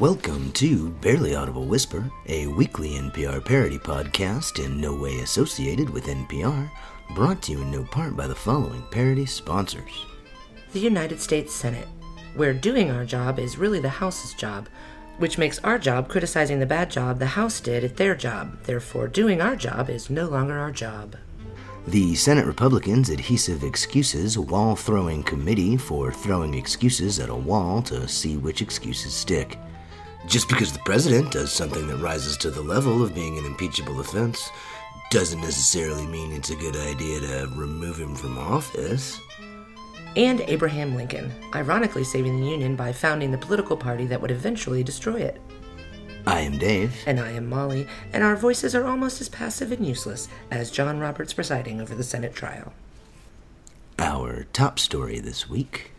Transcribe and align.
Welcome 0.00 0.50
to 0.52 0.88
Barely 1.02 1.34
Audible 1.34 1.66
Whisper, 1.66 2.10
a 2.26 2.46
weekly 2.46 2.92
NPR 2.92 3.44
parody 3.44 3.76
podcast 3.76 4.64
in 4.64 4.80
no 4.80 4.94
way 4.94 5.18
associated 5.18 5.90
with 5.90 6.06
NPR, 6.06 6.70
brought 7.14 7.42
to 7.42 7.52
you 7.52 7.60
in 7.60 7.70
no 7.70 7.84
part 7.84 8.16
by 8.16 8.26
the 8.26 8.34
following 8.34 8.82
parody 8.90 9.26
sponsors. 9.26 10.06
The 10.72 10.80
United 10.80 11.20
States 11.20 11.54
Senate, 11.54 11.86
where 12.34 12.54
doing 12.54 12.90
our 12.90 13.04
job 13.04 13.38
is 13.38 13.58
really 13.58 13.78
the 13.78 13.90
House's 13.90 14.32
job, 14.32 14.70
which 15.18 15.36
makes 15.36 15.58
our 15.58 15.78
job 15.78 16.08
criticizing 16.08 16.60
the 16.60 16.64
bad 16.64 16.90
job 16.90 17.18
the 17.18 17.26
House 17.26 17.60
did 17.60 17.84
at 17.84 17.98
their 17.98 18.14
job. 18.14 18.56
Therefore, 18.62 19.06
doing 19.06 19.42
our 19.42 19.54
job 19.54 19.90
is 19.90 20.08
no 20.08 20.30
longer 20.30 20.56
our 20.56 20.72
job. 20.72 21.14
The 21.88 22.14
Senate 22.14 22.46
Republicans' 22.46 23.10
Adhesive 23.10 23.64
Excuses 23.64 24.38
Wall 24.38 24.76
Throwing 24.76 25.22
Committee 25.24 25.76
for 25.76 26.10
throwing 26.10 26.54
excuses 26.54 27.18
at 27.18 27.28
a 27.28 27.34
wall 27.34 27.82
to 27.82 28.08
see 28.08 28.38
which 28.38 28.62
excuses 28.62 29.12
stick. 29.12 29.58
Just 30.30 30.48
because 30.48 30.72
the 30.72 30.78
president 30.84 31.32
does 31.32 31.50
something 31.50 31.88
that 31.88 31.96
rises 31.96 32.36
to 32.36 32.50
the 32.50 32.62
level 32.62 33.02
of 33.02 33.12
being 33.12 33.36
an 33.36 33.44
impeachable 33.44 33.98
offense 33.98 34.48
doesn't 35.10 35.40
necessarily 35.40 36.06
mean 36.06 36.30
it's 36.30 36.50
a 36.50 36.54
good 36.54 36.76
idea 36.76 37.18
to 37.18 37.50
remove 37.56 37.98
him 37.98 38.14
from 38.14 38.38
office. 38.38 39.20
And 40.14 40.40
Abraham 40.42 40.94
Lincoln, 40.94 41.32
ironically 41.52 42.04
saving 42.04 42.40
the 42.40 42.46
Union 42.46 42.76
by 42.76 42.92
founding 42.92 43.32
the 43.32 43.38
political 43.38 43.76
party 43.76 44.06
that 44.06 44.22
would 44.22 44.30
eventually 44.30 44.84
destroy 44.84 45.16
it. 45.16 45.40
I 46.28 46.42
am 46.42 46.58
Dave. 46.58 46.94
And 47.06 47.18
I 47.18 47.30
am 47.30 47.48
Molly, 47.48 47.88
and 48.12 48.22
our 48.22 48.36
voices 48.36 48.72
are 48.76 48.86
almost 48.86 49.20
as 49.20 49.28
passive 49.28 49.72
and 49.72 49.84
useless 49.84 50.28
as 50.48 50.70
John 50.70 51.00
Roberts 51.00 51.32
presiding 51.32 51.80
over 51.80 51.96
the 51.96 52.04
Senate 52.04 52.34
trial. 52.34 52.72
Our 53.98 54.44
top 54.52 54.78
story 54.78 55.18
this 55.18 55.50
week 55.50 55.89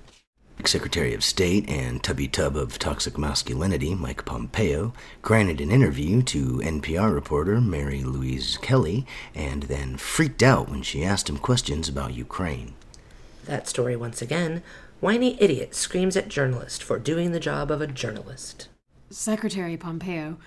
Secretary 0.68 1.14
of 1.14 1.24
State 1.24 1.70
and 1.70 2.04
tubby 2.04 2.28
tub 2.28 2.56
of 2.56 2.78
toxic 2.78 3.18
masculinity, 3.18 3.96
Mike 3.96 4.26
Pompeo, 4.26 4.94
granted 5.22 5.62
an 5.62 5.72
interview 5.72 6.22
to 6.24 6.58
NPR 6.58 7.14
reporter 7.14 7.62
Mary 7.62 8.04
Louise 8.04 8.58
Kelly 8.58 9.06
and 9.34 9.64
then 9.64 9.98
freaked 9.98 10.44
out 10.44 10.70
when 10.70 10.82
she 10.82 11.04
asked 11.04 11.30
him 11.30 11.38
questions 11.38 11.88
about 11.88 12.14
Ukraine. 12.14 12.74
That 13.46 13.68
story 13.68 13.96
once 13.96 14.22
again 14.22 14.64
whiny 15.00 15.36
idiot 15.42 15.74
screams 15.74 16.16
at 16.16 16.28
journalist 16.28 16.84
for 16.84 17.00
doing 17.00 17.32
the 17.32 17.40
job 17.40 17.72
of 17.72 17.82
a 17.82 17.88
journalist. 17.88 18.70
Secretary 19.10 19.76
Pompeo, 19.76 20.38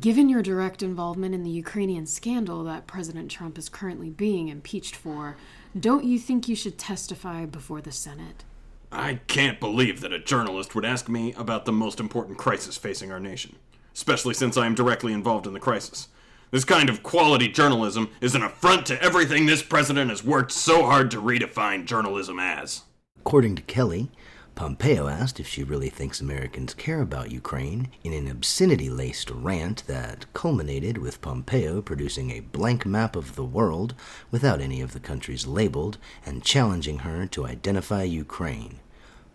given 0.00 0.28
your 0.28 0.42
direct 0.42 0.82
involvement 0.82 1.34
in 1.34 1.44
the 1.44 1.50
Ukrainian 1.50 2.06
scandal 2.06 2.64
that 2.64 2.86
President 2.86 3.30
Trump 3.30 3.56
is 3.58 3.68
currently 3.68 4.10
being 4.10 4.48
impeached 4.48 4.96
for, 4.96 5.36
don't 5.78 6.04
you 6.04 6.18
think 6.18 6.48
you 6.48 6.56
should 6.56 6.78
testify 6.78 7.46
before 7.46 7.80
the 7.80 7.92
Senate? 7.92 8.44
I 8.92 9.20
can't 9.26 9.58
believe 9.58 10.02
that 10.02 10.12
a 10.12 10.18
journalist 10.18 10.74
would 10.74 10.84
ask 10.84 11.08
me 11.08 11.32
about 11.32 11.64
the 11.64 11.72
most 11.72 11.98
important 11.98 12.36
crisis 12.36 12.76
facing 12.76 13.10
our 13.10 13.20
nation, 13.20 13.56
especially 13.94 14.34
since 14.34 14.58
I 14.58 14.66
am 14.66 14.74
directly 14.74 15.14
involved 15.14 15.46
in 15.46 15.54
the 15.54 15.60
crisis. 15.60 16.08
This 16.50 16.66
kind 16.66 16.90
of 16.90 17.02
quality 17.02 17.48
journalism 17.48 18.10
is 18.20 18.34
an 18.34 18.42
affront 18.42 18.84
to 18.86 19.02
everything 19.02 19.46
this 19.46 19.62
president 19.62 20.10
has 20.10 20.22
worked 20.22 20.52
so 20.52 20.84
hard 20.84 21.10
to 21.12 21.22
redefine 21.22 21.86
journalism 21.86 22.38
as. 22.38 22.82
According 23.18 23.56
to 23.56 23.62
Kelly, 23.62 24.10
Pompeo 24.54 25.08
asked 25.08 25.40
if 25.40 25.46
she 25.46 25.64
really 25.64 25.88
thinks 25.88 26.20
Americans 26.20 26.74
care 26.74 27.00
about 27.00 27.32
Ukraine 27.32 27.88
in 28.04 28.12
an 28.12 28.28
obscenity 28.28 28.90
laced 28.90 29.30
rant 29.30 29.82
that 29.86 30.26
culminated 30.34 30.98
with 30.98 31.22
Pompeo 31.22 31.80
producing 31.80 32.30
a 32.30 32.40
blank 32.40 32.84
map 32.84 33.16
of 33.16 33.34
the 33.34 33.44
world 33.44 33.94
without 34.30 34.60
any 34.60 34.82
of 34.82 34.92
the 34.92 35.00
countries 35.00 35.46
labeled 35.46 35.96
and 36.26 36.44
challenging 36.44 36.98
her 36.98 37.26
to 37.28 37.46
identify 37.46 38.02
Ukraine, 38.02 38.80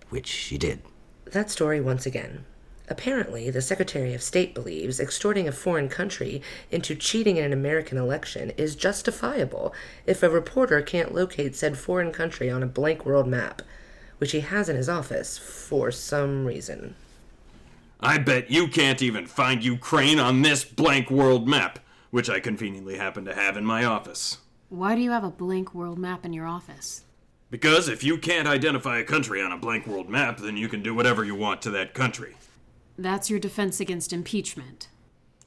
which 0.10 0.28
she 0.28 0.58
did. 0.58 0.82
That 1.26 1.50
story 1.50 1.82
once 1.82 2.06
again. 2.06 2.46
Apparently, 2.90 3.50
the 3.50 3.62
Secretary 3.62 4.14
of 4.14 4.24
State 4.24 4.56
believes 4.56 5.00
extorting 5.00 5.48
a 5.48 5.52
foreign 5.52 5.90
country 5.90 6.42
into 6.72 6.96
cheating 6.96 7.36
in 7.36 7.44
an 7.44 7.52
American 7.52 7.98
election 7.98 8.52
is 8.52 8.78
justifiable 8.78 9.74
if 10.06 10.24
a 10.24 10.30
reporter 10.30 10.82
can't 10.82 11.14
locate 11.14 11.56
said 11.56 11.78
foreign 11.78 12.14
country 12.14 12.50
on 12.50 12.64
a 12.64 12.68
blank 12.68 13.06
world 13.06 13.28
map 13.28 13.62
which 14.18 14.32
he 14.32 14.40
has 14.42 14.70
in 14.70 14.76
his 14.76 14.90
office 14.90 15.38
for 15.38 15.92
some 15.92 16.46
reason. 16.46 16.96
I 18.00 18.18
bet 18.18 18.52
you 18.52 18.68
can't 18.68 19.02
even 19.02 19.26
find 19.26 19.64
Ukraine 19.64 20.20
on 20.20 20.42
this 20.42 20.64
blank 20.64 21.10
world 21.10 21.48
map, 21.48 21.80
which 22.12 22.30
I 22.30 22.40
conveniently 22.40 22.98
happen 22.98 23.26
to 23.26 23.34
have 23.34 23.58
in 23.58 23.66
my 23.66 23.84
office. 23.84 24.38
Why 24.70 24.96
do 24.96 25.02
you 25.02 25.12
have 25.12 25.24
a 25.24 25.30
blank 25.30 25.74
world 25.74 25.98
map 25.98 26.26
in 26.26 26.34
your 26.34 26.46
office? 26.46 27.04
Because 27.50 27.88
if 27.88 28.04
you 28.04 28.18
can't 28.18 28.48
identify 28.48 29.00
a 29.00 29.04
country 29.04 29.42
on 29.42 29.52
a 29.52 29.58
blank 29.58 29.88
world 29.88 30.10
map, 30.10 30.40
then 30.40 30.58
you 30.58 30.68
can 30.68 30.84
do 30.84 30.94
whatever 30.94 31.24
you 31.24 31.36
want 31.36 31.62
to 31.62 31.70
that 31.72 31.94
country. 31.94 32.36
That's 32.98 33.30
your 33.30 33.40
defense 33.40 33.80
against 33.80 34.12
impeachment. 34.12 34.90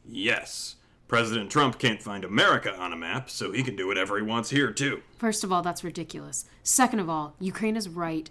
Yes. 0.07 0.77
President 1.09 1.51
Trump 1.51 1.79
can't 1.79 2.01
find 2.03 2.25
America 2.25 2.75
on 2.75 2.93
a 2.93 2.97
map, 2.97 3.29
so 3.29 3.53
he 3.53 3.63
can 3.63 3.77
do 3.77 3.87
whatever 3.87 4.17
he 4.17 4.23
wants 4.23 4.51
here, 4.51 4.73
too. 4.73 5.03
First 5.19 5.43
of 5.45 5.53
all, 5.53 5.61
that's 5.61 5.85
ridiculous. 5.85 6.47
Second 6.63 7.01
of 7.01 7.11
all, 7.11 7.35
Ukraine 7.41 7.77
is 7.77 7.89
right 7.89 8.31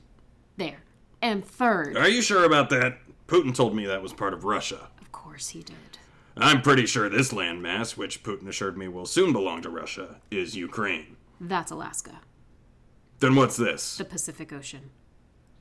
there. 0.57 0.84
And 1.22 1.46
third. 1.46 1.97
Are 1.97 2.07
you 2.07 2.22
sure 2.22 2.46
about 2.46 2.69
that? 2.69 3.00
Putin 3.28 3.53
told 3.53 3.75
me 3.75 3.86
that 3.86 4.01
was 4.01 4.13
part 4.13 4.34
of 4.34 4.46
Russia. 4.46 4.88
Of 5.01 5.12
course 5.12 5.50
he 5.50 5.62
did. 5.62 5.75
I'm 6.38 6.62
pretty 6.62 6.86
sure 6.86 7.09
this 7.09 7.34
landmass, 7.34 7.97
which 7.97 8.24
Putin 8.24 8.47
assured 8.47 8.78
me 8.78 8.88
will 8.88 9.06
soon 9.06 9.34
belong 9.34 9.62
to 9.63 9.69
Russia, 9.69 10.16
is 10.31 10.56
Ukraine. 10.56 11.18
That's 11.41 11.72
Alaska. 11.72 12.22
Then 13.19 13.35
what's 13.35 13.57
this? 13.57 13.97
The 13.97 14.06
Pacific 14.06 14.53
Ocean. 14.53 14.91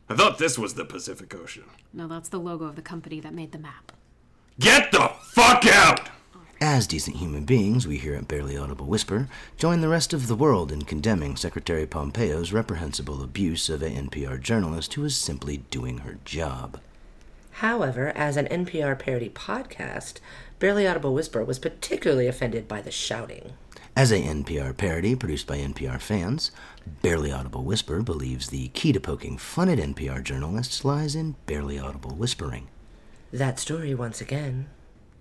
I 0.09 0.15
thought 0.15 0.39
this 0.39 0.59
was 0.59 0.75
the 0.75 0.85
Pacific 0.85 1.35
Ocean. 1.35 1.65
No, 1.93 2.07
that's 2.07 2.29
the 2.29 2.39
logo 2.39 2.65
of 2.65 2.77
the 2.77 2.83
company 2.83 3.21
that 3.21 3.35
made 3.35 3.53
the 3.53 3.59
map. 3.59 3.93
Get 4.61 4.93
the 4.93 5.11
fuck 5.23 5.67
out! 5.67 6.09
As 6.61 6.87
decent 6.89 7.17
human 7.17 7.45
beings, 7.45 7.87
we 7.87 7.99
here 7.99 8.15
at 8.15 8.27
Barely 8.27 8.57
Audible 8.57 8.87
Whisper 8.87 9.29
join 9.57 9.81
the 9.81 9.89
rest 9.89 10.13
of 10.13 10.27
the 10.27 10.35
world 10.35 10.73
in 10.73 10.83
condemning 10.83 11.37
Secretary 11.37 11.87
Pompeo's 11.87 12.53
reprehensible 12.53 13.23
abuse 13.23 13.69
of 13.69 13.83
a 13.83 13.91
NPR 13.91 14.41
journalist 14.41 14.95
who 14.95 15.05
is 15.05 15.17
simply 15.17 15.59
doing 15.71 15.99
her 15.99 16.19
job. 16.25 16.81
However, 17.53 18.09
as 18.17 18.37
an 18.37 18.47
NPR 18.47 18.99
parody 18.99 19.29
podcast, 19.31 20.19
Barely 20.59 20.87
Audible 20.87 21.15
Whisper 21.15 21.45
was 21.45 21.59
particularly 21.59 22.27
offended 22.27 22.67
by 22.67 22.81
the 22.81 22.91
shouting. 22.91 23.53
As 23.99 24.13
a 24.13 24.23
NPR 24.23 24.77
parody 24.77 25.17
produced 25.17 25.49
by 25.49 25.59
NPR 25.59 26.01
fans, 26.01 26.53
Barely 27.03 27.33
Audible 27.33 27.65
Whisper 27.65 28.01
believes 28.01 28.49
the 28.49 28.69
key 28.69 28.93
to 28.93 29.01
poking 29.01 29.37
fun 29.37 29.69
at 29.69 29.79
NPR 29.79 30.23
journalists 30.23 30.85
lies 30.85 31.17
in 31.17 31.35
barely 31.47 31.81
audible 31.81 32.15
whispering. 32.15 32.69
That 33.33 33.59
story 33.59 33.97
once 33.97 34.21
again. 34.21 34.69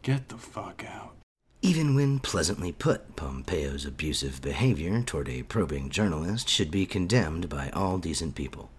Get 0.03 0.29
the 0.29 0.37
fuck 0.37 0.83
out. 0.87 1.15
Even 1.63 1.95
when 1.95 2.19
pleasantly 2.19 2.71
put, 2.71 3.15
Pompeo's 3.15 3.83
abusive 3.83 4.43
behavior 4.43 5.01
toward 5.01 5.27
a 5.27 5.41
probing 5.41 5.89
journalist 5.89 6.47
should 6.47 6.69
be 6.69 6.85
condemned 6.85 7.49
by 7.49 7.71
all 7.71 7.97
decent 7.97 8.35
people, 8.35 8.69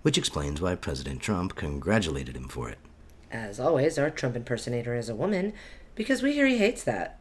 which 0.00 0.16
explains 0.16 0.62
why 0.62 0.76
President 0.76 1.20
Trump 1.20 1.56
congratulated 1.56 2.38
him 2.38 2.48
for 2.48 2.70
it. 2.70 2.78
As 3.30 3.60
always, 3.60 3.98
our 3.98 4.08
Trump 4.08 4.34
impersonator 4.34 4.94
is 4.94 5.10
a 5.10 5.14
woman, 5.14 5.52
because 5.94 6.22
we 6.22 6.32
hear 6.32 6.46
he 6.46 6.56
hates 6.56 6.82
that. 6.84 7.18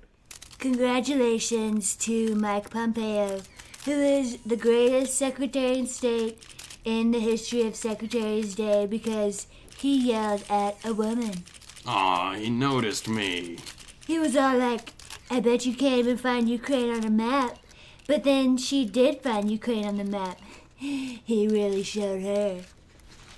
Congratulations 0.61 1.95
to 1.95 2.35
Mike 2.35 2.69
Pompeo, 2.69 3.41
who 3.83 3.91
is 3.93 4.37
the 4.45 4.55
greatest 4.55 5.17
Secretary 5.17 5.79
of 5.79 5.87
State 5.87 6.37
in 6.85 7.09
the 7.09 7.19
history 7.19 7.63
of 7.63 7.75
Secretary's 7.75 8.53
Day 8.53 8.85
because 8.85 9.47
he 9.75 9.97
yelled 10.11 10.43
at 10.51 10.77
a 10.85 10.93
woman. 10.93 11.45
Aw, 11.87 12.33
he 12.35 12.51
noticed 12.51 13.07
me. 13.07 13.57
He 14.05 14.19
was 14.19 14.35
all 14.35 14.55
like, 14.55 14.93
I 15.31 15.39
bet 15.39 15.65
you 15.65 15.73
can't 15.73 15.97
even 15.97 16.17
find 16.17 16.47
Ukraine 16.47 16.93
on 16.93 17.05
a 17.05 17.09
map. 17.09 17.57
But 18.05 18.23
then 18.23 18.55
she 18.55 18.85
did 18.85 19.23
find 19.23 19.49
Ukraine 19.49 19.87
on 19.87 19.97
the 19.97 20.03
map. 20.03 20.39
He 20.77 21.47
really 21.47 21.81
showed 21.81 22.21
her. 22.21 22.61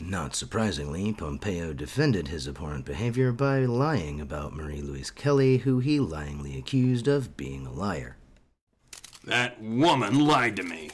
Not 0.05 0.35
surprisingly, 0.35 1.13
Pompeo 1.13 1.71
defended 1.71 2.27
his 2.27 2.45
abhorrent 2.45 2.83
behavior 2.83 3.31
by 3.31 3.59
lying 3.59 4.19
about 4.19 4.53
Marie 4.53 4.81
Louise 4.81 5.09
Kelly, 5.09 5.59
who 5.59 5.79
he 5.79 5.97
lyingly 5.97 6.57
accused 6.57 7.07
of 7.07 7.37
being 7.37 7.65
a 7.65 7.71
liar. 7.71 8.17
That 9.23 9.61
woman 9.61 10.27
lied 10.27 10.57
to 10.57 10.63
me. 10.63 10.91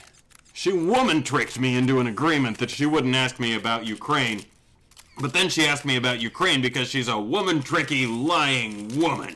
She 0.53 0.71
woman 0.71 1.23
tricked 1.23 1.59
me 1.59 1.75
into 1.75 1.99
an 1.99 2.05
agreement 2.05 2.59
that 2.59 2.69
she 2.69 2.85
wouldn't 2.85 3.15
ask 3.15 3.39
me 3.39 3.55
about 3.55 3.87
Ukraine. 3.87 4.45
But 5.19 5.33
then 5.33 5.49
she 5.49 5.65
asked 5.65 5.85
me 5.85 5.95
about 5.95 6.21
Ukraine 6.21 6.61
because 6.61 6.87
she's 6.87 7.07
a 7.07 7.19
woman 7.19 7.63
tricky, 7.63 8.05
lying 8.05 8.99
woman. 8.99 9.35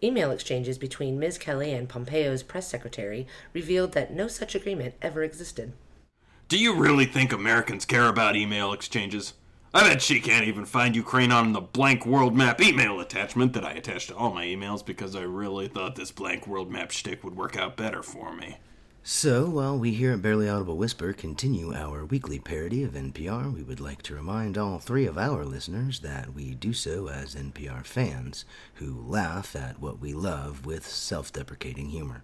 Email 0.00 0.30
exchanges 0.30 0.78
between 0.78 1.18
Ms. 1.18 1.38
Kelly 1.38 1.72
and 1.72 1.88
Pompeo's 1.88 2.44
press 2.44 2.68
secretary 2.68 3.26
revealed 3.52 3.92
that 3.92 4.14
no 4.14 4.28
such 4.28 4.54
agreement 4.54 4.94
ever 5.02 5.24
existed. 5.24 5.72
Do 6.48 6.60
you 6.60 6.74
really 6.76 7.06
think 7.06 7.32
Americans 7.32 7.84
care 7.84 8.06
about 8.06 8.36
email 8.36 8.72
exchanges? 8.72 9.32
I 9.74 9.82
bet 9.82 10.00
she 10.00 10.20
can't 10.20 10.46
even 10.46 10.64
find 10.64 10.94
Ukraine 10.94 11.32
on 11.32 11.52
the 11.52 11.60
blank 11.60 12.06
world 12.06 12.36
map 12.36 12.60
email 12.60 13.00
attachment 13.00 13.52
that 13.54 13.64
I 13.64 13.72
attached 13.72 14.10
to 14.10 14.16
all 14.16 14.32
my 14.32 14.46
emails 14.46 14.86
because 14.86 15.16
I 15.16 15.22
really 15.22 15.66
thought 15.66 15.96
this 15.96 16.12
blank 16.12 16.46
world 16.46 16.70
map 16.70 16.92
shtick 16.92 17.24
would 17.24 17.36
work 17.36 17.56
out 17.56 17.76
better 17.76 18.00
for 18.00 18.32
me. 18.32 18.58
So, 19.02 19.50
while 19.50 19.76
we 19.76 19.90
here 19.90 20.12
at 20.12 20.22
Barely 20.22 20.48
Audible 20.48 20.76
Whisper 20.76 21.12
continue 21.12 21.74
our 21.74 22.04
weekly 22.04 22.38
parody 22.38 22.84
of 22.84 22.92
NPR, 22.92 23.52
we 23.52 23.64
would 23.64 23.80
like 23.80 24.02
to 24.02 24.14
remind 24.14 24.56
all 24.56 24.78
three 24.78 25.06
of 25.06 25.18
our 25.18 25.44
listeners 25.44 25.98
that 26.00 26.32
we 26.32 26.54
do 26.54 26.72
so 26.72 27.08
as 27.08 27.34
NPR 27.34 27.84
fans 27.84 28.44
who 28.74 29.02
laugh 29.04 29.56
at 29.56 29.80
what 29.80 29.98
we 29.98 30.14
love 30.14 30.64
with 30.64 30.86
self 30.86 31.32
deprecating 31.32 31.88
humor. 31.88 32.22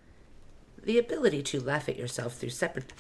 The 0.81 0.99
ability 0.99 1.43
to 1.43 1.61
laugh 1.61 1.89
at 1.89 1.99
yourself 1.99 2.35
through 2.35 2.51
separate 2.51 2.93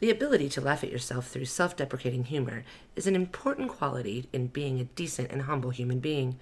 the 0.00 0.10
ability 0.10 0.48
to 0.50 0.60
laugh 0.60 0.84
at 0.84 0.92
yourself 0.92 1.28
through 1.28 1.46
self-deprecating 1.46 2.24
humor 2.24 2.64
is 2.94 3.06
an 3.06 3.16
important 3.16 3.70
quality 3.70 4.28
in 4.32 4.48
being 4.48 4.80
a 4.80 4.84
decent 4.84 5.30
and 5.30 5.42
humble 5.42 5.70
human 5.70 6.00
being, 6.00 6.38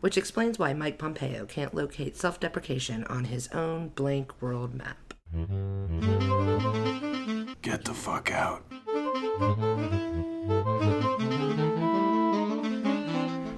which 0.00 0.18
explains 0.18 0.58
why 0.58 0.72
Mike 0.72 0.98
Pompeo 0.98 1.46
can't 1.46 1.74
locate 1.74 2.16
self-deprecation 2.16 3.04
on 3.04 3.24
his 3.24 3.48
own 3.48 3.88
blank 3.88 4.32
world 4.42 4.74
map. 4.74 5.14
Get 7.62 7.84
the 7.84 7.94
fuck 7.94 8.30
out. 8.32 8.64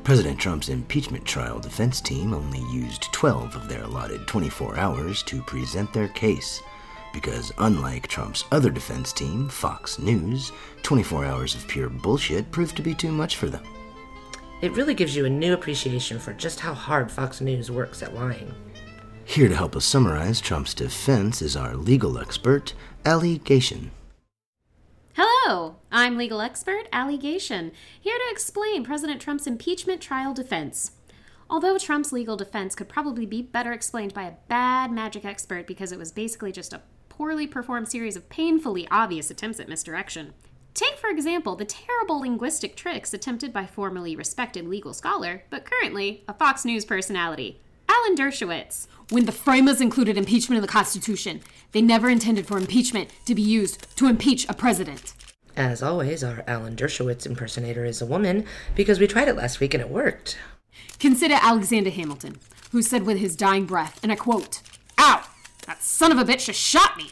President 0.05 0.39
Trump's 0.41 0.71
impeachment 0.71 1.27
trial 1.27 1.59
defense 1.59 2.01
team 2.01 2.33
only 2.33 2.61
used 2.73 3.13
12 3.13 3.55
of 3.55 3.69
their 3.69 3.83
allotted 3.83 4.27
24 4.27 4.79
hours 4.79 5.23
to 5.25 5.43
present 5.43 5.93
their 5.93 6.09
case. 6.09 6.63
Because 7.13 7.53
unlike 7.59 8.07
Trump's 8.07 8.45
other 8.53 8.71
defense 8.71 9.13
team, 9.13 9.49
Fox 9.49 9.99
News, 9.99 10.53
24 10.83 11.25
hours 11.25 11.55
of 11.55 11.67
pure 11.69 11.89
bullshit 11.89 12.51
proved 12.51 12.77
to 12.77 12.83
be 12.83 12.95
too 12.95 13.13
much 13.13 13.37
for 13.37 13.49
them. 13.49 13.65
It 14.61 14.73
really 14.73 14.95
gives 14.95 15.15
you 15.15 15.25
a 15.25 15.31
new 15.31 15.55
appreciation 15.55 16.19
for 16.19 16.33
just 16.33 16.61
how 16.61 16.75
hard 16.75 17.11
Fox 17.11 17.41
News 17.41 17.71
works 17.71 18.03
at 18.03 18.15
lying. 18.15 18.53
Here 19.25 19.49
to 19.49 19.55
help 19.55 19.77
us 19.77 19.85
summarize 19.85 20.41
Trump's 20.41 20.75
defense 20.75 21.43
is 21.43 21.57
our 21.57 21.77
legal 21.77 22.19
expert, 22.19 22.75
Allegation. 23.05 23.91
Hello, 25.15 25.77
I'm 25.93 26.17
legal 26.17 26.41
expert 26.41 26.89
Allegation, 26.93 27.73
here 28.01 28.17
to 28.17 28.33
explain 28.33 28.85
President 28.85 29.21
Trump's 29.21 29.47
impeachment 29.47 30.01
trial 30.01 30.35
defense. 30.35 30.93
Although 31.51 31.79
Trump's 31.79 32.13
legal 32.13 32.37
defense 32.37 32.75
could 32.75 32.89
probably 32.89 33.27
be 33.27 33.43
better 33.43 33.73
explained 33.73 34.13
by 34.13 34.25
a 34.25 34.35
bad 34.49 34.93
magic 34.93 35.25
expert 35.25 35.67
because 35.67 35.93
it 35.93 35.99
was 35.99 36.13
basically 36.13 36.53
just 36.53 36.73
a 36.73 36.83
poorly 37.19 37.49
performed 37.49 37.89
series 37.89 38.15
of 38.15 38.29
painfully 38.29 38.87
obvious 38.93 39.29
attempts 39.29 39.59
at 39.59 39.69
misdirection. 39.69 40.33
Take, 40.73 40.97
for 40.97 41.11
example, 41.11 41.57
the 41.57 41.65
terrible 41.65 42.21
linguistic 42.21 42.77
tricks 42.77 43.13
attempted 43.13 43.53
by 43.53 43.67
formerly 43.67 44.15
respected 44.15 44.69
legal 44.69 44.95
scholar, 44.95 45.43
but 45.51 45.65
currently 45.65 46.23
a 46.29 46.33
Fox 46.33 46.65
News 46.65 46.85
personality, 46.85 47.61
Alan 47.89 48.15
Dershowitz. 48.15 48.87
When 49.11 49.27
the 49.27 49.33
framers 49.33 49.81
included 49.81 50.17
impeachment 50.17 50.59
in 50.59 50.63
the 50.63 50.69
Constitution, 50.69 51.41
they 51.73 51.83
never 51.83 52.09
intended 52.09 52.47
for 52.47 52.57
impeachment 52.57 53.11
to 53.27 53.35
be 53.35 53.43
used 53.43 53.97
to 53.97 54.07
impeach 54.07 54.49
a 54.49 54.55
president. 54.55 55.13
As 55.57 55.83
always, 55.83 56.23
our 56.23 56.45
Alan 56.47 56.77
Dershowitz 56.77 57.27
impersonator 57.27 57.85
is 57.85 58.01
a 58.01 58.07
woman 58.07 58.45
because 58.77 59.01
we 59.01 59.09
tried 59.09 59.27
it 59.27 59.35
last 59.35 59.59
week 59.59 59.75
and 59.75 59.81
it 59.81 59.91
worked. 59.91 60.39
Consider 61.01 61.35
Alexander 61.35 61.91
Hamilton, 61.91 62.37
who 62.71 62.81
said 62.81 63.03
with 63.03 63.19
his 63.19 63.35
dying 63.35 63.67
breath, 63.67 63.99
and 64.05 64.13
I 64.13 64.15
quote, 64.15 64.63
Ow! 64.99 65.25
That 65.69 65.83
son 65.83 66.11
of 66.11 66.17
a 66.17 66.25
bitch 66.25 66.47
just 66.47 66.59
shot 66.59 66.97
me! 66.97 67.11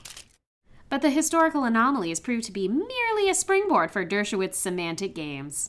But 0.88 1.02
the 1.02 1.10
historical 1.10 1.64
anomalies 1.64 2.20
proved 2.20 2.44
to 2.44 2.52
be 2.52 2.68
merely 2.68 3.28
a 3.28 3.34
springboard 3.34 3.90
for 3.90 4.02
Dershowitz's 4.02 4.56
semantic 4.56 5.14
games. 5.14 5.68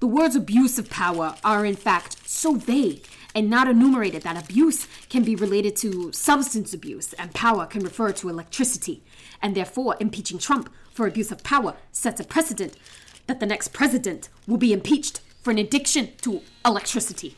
The 0.00 0.06
words 0.06 0.34
abuse 0.34 0.78
of 0.78 0.88
power 0.88 1.34
are, 1.44 1.66
in 1.66 1.76
fact, 1.76 2.26
so 2.26 2.54
vague 2.54 3.06
and 3.34 3.50
not 3.50 3.68
enumerated 3.68 4.22
that 4.22 4.42
abuse 4.42 4.86
can 5.10 5.24
be 5.24 5.36
related 5.36 5.76
to 5.76 6.10
substance 6.12 6.72
abuse 6.72 7.12
and 7.12 7.34
power 7.34 7.66
can 7.66 7.84
refer 7.84 8.12
to 8.12 8.30
electricity. 8.30 9.04
And 9.42 9.54
therefore, 9.54 9.98
impeaching 10.00 10.38
Trump 10.38 10.72
for 10.90 11.06
abuse 11.06 11.30
of 11.30 11.44
power 11.44 11.76
sets 11.92 12.18
a 12.18 12.24
precedent 12.24 12.78
that 13.26 13.40
the 13.40 13.46
next 13.46 13.74
president 13.74 14.30
will 14.46 14.56
be 14.56 14.72
impeached 14.72 15.20
for 15.42 15.50
an 15.50 15.58
addiction 15.58 16.12
to 16.22 16.40
electricity. 16.64 17.36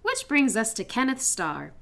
Which 0.00 0.26
brings 0.26 0.56
us 0.56 0.72
to 0.74 0.84
Kenneth 0.84 1.20
Starr, 1.20 1.72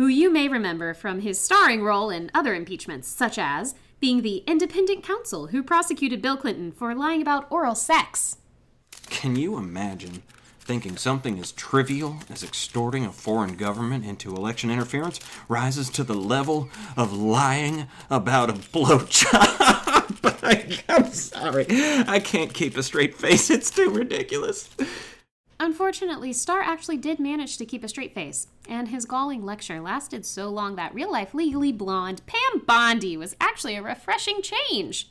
who 0.00 0.06
you 0.06 0.32
may 0.32 0.48
remember 0.48 0.94
from 0.94 1.20
his 1.20 1.38
starring 1.38 1.82
role 1.82 2.08
in 2.08 2.30
other 2.32 2.54
impeachments, 2.54 3.06
such 3.06 3.36
as 3.36 3.74
being 4.00 4.22
the 4.22 4.38
independent 4.46 5.04
counsel 5.04 5.48
who 5.48 5.62
prosecuted 5.62 6.22
Bill 6.22 6.38
Clinton 6.38 6.72
for 6.72 6.94
lying 6.94 7.20
about 7.20 7.46
oral 7.50 7.74
sex. 7.74 8.38
Can 9.10 9.36
you 9.36 9.58
imagine 9.58 10.22
thinking 10.58 10.96
something 10.96 11.38
as 11.38 11.52
trivial 11.52 12.16
as 12.30 12.42
extorting 12.42 13.04
a 13.04 13.12
foreign 13.12 13.56
government 13.56 14.06
into 14.06 14.34
election 14.34 14.70
interference 14.70 15.20
rises 15.50 15.90
to 15.90 16.02
the 16.02 16.14
level 16.14 16.70
of 16.96 17.12
lying 17.12 17.86
about 18.08 18.48
a 18.48 18.54
blowjob? 18.54 20.18
but 20.22 20.40
I, 20.42 20.78
I'm 20.88 21.12
sorry. 21.12 21.66
I 21.68 22.20
can't 22.20 22.54
keep 22.54 22.74
a 22.78 22.82
straight 22.82 23.16
face. 23.16 23.50
It's 23.50 23.70
too 23.70 23.90
ridiculous. 23.90 24.70
Unfortunately, 25.62 26.32
Starr 26.32 26.62
actually 26.62 26.96
did 26.96 27.20
manage 27.20 27.58
to 27.58 27.66
keep 27.66 27.84
a 27.84 27.88
straight 27.88 28.14
face, 28.14 28.46
and 28.66 28.88
his 28.88 29.04
galling 29.04 29.44
lecture 29.44 29.78
lasted 29.78 30.24
so 30.24 30.48
long 30.48 30.74
that 30.76 30.94
real 30.94 31.12
life 31.12 31.34
legally 31.34 31.70
blonde 31.70 32.22
Pam 32.24 32.62
Bondi 32.66 33.14
was 33.18 33.36
actually 33.38 33.76
a 33.76 33.82
refreshing 33.82 34.40
change. 34.40 35.10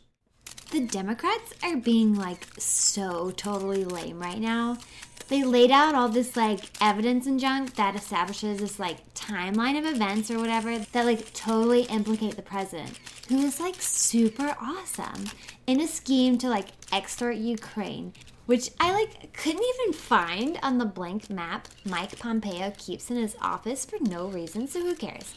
The 0.71 0.79
Democrats 0.81 1.53
are 1.61 1.77
being 1.77 2.15
like 2.15 2.47
so 2.57 3.29
totally 3.29 3.85
lame 3.85 4.19
right 4.19 4.39
now. 4.39 4.79
They 5.27 5.43
laid 5.43 5.69
out 5.69 5.93
all 5.93 6.09
this 6.09 6.35
like 6.35 6.61
evidence 6.81 7.27
and 7.27 7.39
junk 7.39 7.75
that 7.75 7.95
establishes 7.95 8.57
this 8.57 8.79
like 8.79 9.13
timeline 9.13 9.77
of 9.77 9.85
events 9.85 10.31
or 10.31 10.39
whatever 10.39 10.79
that 10.79 11.05
like 11.05 11.31
totally 11.33 11.83
implicate 11.83 12.35
the 12.35 12.41
president, 12.41 12.99
who 13.27 13.37
is 13.37 13.59
like 13.59 13.79
super 13.79 14.55
awesome 14.59 15.25
in 15.67 15.79
a 15.79 15.85
scheme 15.85 16.39
to 16.39 16.49
like 16.49 16.69
extort 16.91 17.35
Ukraine, 17.35 18.13
which 18.49 18.71
I 18.79 18.91
like 18.91 19.31
couldn't 19.31 19.63
even 19.75 19.93
find 19.93 20.57
on 20.63 20.79
the 20.79 20.85
blank 20.85 21.29
map 21.29 21.67
Mike 21.85 22.17
Pompeo 22.17 22.73
keeps 22.79 23.11
in 23.11 23.17
his 23.17 23.35
office 23.39 23.85
for 23.85 23.99
no 24.01 24.25
reason, 24.25 24.67
so 24.67 24.81
who 24.81 24.95
cares? 24.95 25.35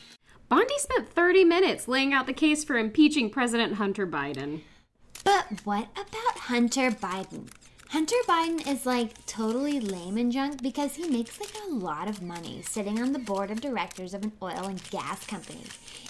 Bondi 0.49 0.73
spent 0.79 1.11
30 1.11 1.45
minutes 1.45 1.87
laying 1.87 2.15
out 2.15 2.25
the 2.25 2.33
case 2.33 2.65
for 2.65 2.79
impeaching 2.79 3.29
President 3.29 3.75
Hunter 3.75 4.07
Biden. 4.07 4.63
But 5.25 5.45
what 5.65 5.89
about 5.93 6.39
Hunter 6.39 6.91
Biden? 6.91 7.49
Hunter 7.91 8.17
Biden 8.27 8.67
is 8.67 8.87
like 8.87 9.27
totally 9.27 9.79
lame 9.79 10.17
and 10.17 10.33
junk 10.33 10.63
because 10.63 10.95
he 10.95 11.07
makes 11.07 11.39
like 11.39 11.53
a 11.67 11.71
lot 11.71 12.09
of 12.09 12.23
money 12.23 12.63
sitting 12.63 12.99
on 12.99 13.13
the 13.13 13.19
board 13.19 13.51
of 13.51 13.61
directors 13.61 14.15
of 14.15 14.23
an 14.23 14.33
oil 14.41 14.69
and 14.69 14.83
gas 14.89 15.27
company, 15.27 15.65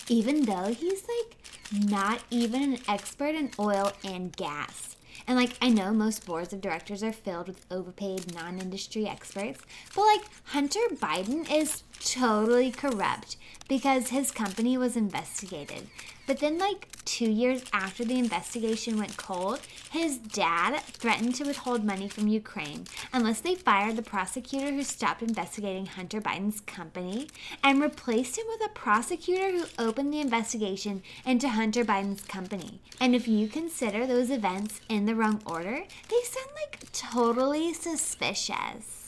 even 0.08 0.44
though 0.44 0.72
he's 0.72 1.02
like 1.08 1.37
not 1.84 2.22
even 2.31 2.62
an 2.62 2.78
expert 2.87 3.34
in 3.34 3.50
oil 3.58 3.90
and 4.04 4.37
gas. 4.37 4.94
And 5.26 5.37
like 5.37 5.57
I 5.61 5.69
know 5.69 5.92
most 5.92 6.26
boards 6.26 6.52
of 6.52 6.61
directors 6.61 7.02
are 7.02 7.12
filled 7.12 7.49
with 7.49 7.64
overpaid 7.71 8.35
non-industry 8.35 9.07
experts, 9.07 9.61
but 9.95 10.02
like 10.02 10.23
Hunter 10.45 10.81
Biden 10.92 11.50
is 11.50 11.83
totally 12.04 12.71
corrupt 12.71 13.37
because 13.68 14.09
his 14.09 14.30
company 14.30 14.76
was 14.76 14.97
investigated. 14.97 15.88
But 16.26 16.38
then, 16.38 16.59
like 16.59 16.87
two 17.04 17.30
years 17.30 17.64
after 17.73 18.04
the 18.04 18.18
investigation 18.18 18.97
went 18.97 19.16
cold, 19.16 19.61
his 19.90 20.18
dad 20.18 20.80
threatened 20.82 21.35
to 21.37 21.44
withhold 21.44 21.85
money 21.85 22.09
from 22.09 22.28
Ukraine 22.28 22.87
unless 23.12 23.40
they 23.40 23.54
fired 23.54 23.97
the 23.97 24.02
prosecutor 24.02 24.71
who 24.71 24.82
stopped 24.82 25.23
investigating 25.23 25.87
Hunter 25.87 26.21
Biden's 26.21 26.61
company 26.61 27.28
and 27.64 27.80
replaced 27.80 28.38
him 28.38 28.47
with 28.49 28.64
a 28.64 28.73
prosecutor 28.73 29.50
who 29.50 29.64
opened 29.78 30.12
the 30.12 30.21
investigation 30.21 31.02
into 31.26 31.49
Hunter 31.49 31.85
Biden's 31.85 32.23
company. 32.23 32.80
And 33.00 33.14
if 33.14 33.26
you 33.26 33.49
consider 33.49 34.06
those 34.06 34.30
events 34.30 34.80
in 34.88 35.06
the 35.06 35.14
wrong 35.14 35.42
order, 35.44 35.82
they 36.09 36.23
sound 36.23 36.50
like 36.54 36.92
totally 36.92 37.75
suspicious. 37.75 39.01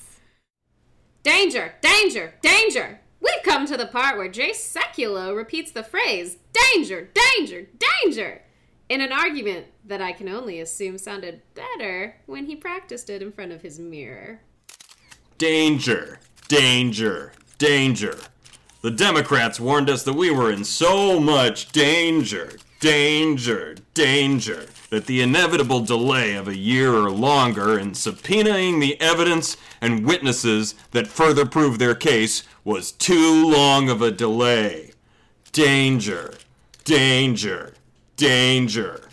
Danger! 1.24 1.72
Danger! 1.80 2.34
Danger! 2.42 3.00
We've 3.18 3.42
come 3.42 3.66
to 3.66 3.78
the 3.78 3.86
part 3.86 4.18
where 4.18 4.28
Jay 4.28 4.50
Sekulow 4.50 5.34
repeats 5.34 5.72
the 5.72 5.82
phrase, 5.82 6.36
danger, 6.52 7.08
danger, 7.14 7.66
danger, 7.78 8.42
in 8.90 9.00
an 9.00 9.10
argument 9.10 9.68
that 9.86 10.02
I 10.02 10.12
can 10.12 10.28
only 10.28 10.60
assume 10.60 10.98
sounded 10.98 11.40
better 11.54 12.16
when 12.26 12.44
he 12.44 12.54
practiced 12.54 13.08
it 13.08 13.22
in 13.22 13.32
front 13.32 13.52
of 13.52 13.62
his 13.62 13.78
mirror. 13.78 14.42
Danger, 15.38 16.20
danger, 16.48 17.32
danger. 17.56 18.18
The 18.82 18.90
Democrats 18.90 19.58
warned 19.58 19.88
us 19.88 20.02
that 20.02 20.12
we 20.12 20.30
were 20.30 20.52
in 20.52 20.62
so 20.62 21.18
much 21.18 21.72
danger, 21.72 22.58
danger, 22.80 23.76
danger, 23.94 24.66
that 24.94 25.06
the 25.06 25.20
inevitable 25.20 25.80
delay 25.80 26.36
of 26.36 26.46
a 26.46 26.56
year 26.56 26.94
or 26.94 27.10
longer 27.10 27.76
in 27.76 27.90
subpoenaing 27.90 28.80
the 28.80 29.00
evidence 29.00 29.56
and 29.80 30.06
witnesses 30.06 30.76
that 30.92 31.08
further 31.08 31.44
prove 31.44 31.80
their 31.80 31.96
case 31.96 32.44
was 32.62 32.92
too 32.92 33.44
long 33.50 33.90
of 33.90 34.00
a 34.00 34.12
delay. 34.12 34.92
Danger, 35.50 36.34
danger, 36.84 37.74
danger. 38.16 39.08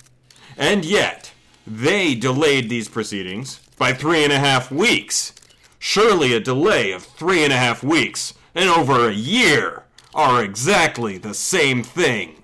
And 0.56 0.86
yet, 0.86 1.32
they 1.66 2.14
delayed 2.14 2.70
these 2.70 2.88
proceedings 2.88 3.60
by 3.80 3.92
three 3.92 4.24
and 4.24 4.32
a 4.32 4.38
half 4.38 4.72
weeks. 4.72 5.34
Surely 5.80 6.32
a 6.36 6.40
delay 6.40 6.92
of 6.92 7.02
three 7.02 7.44
and 7.44 7.52
a 7.52 7.58
half 7.58 7.84
weeks 7.84 8.36
and 8.54 8.70
over 8.70 9.10
a 9.10 9.14
year 9.14 9.86
are 10.14 10.44
exactly 10.44 11.18
the 11.18 11.34
same 11.34 11.82
thing. 11.82 12.41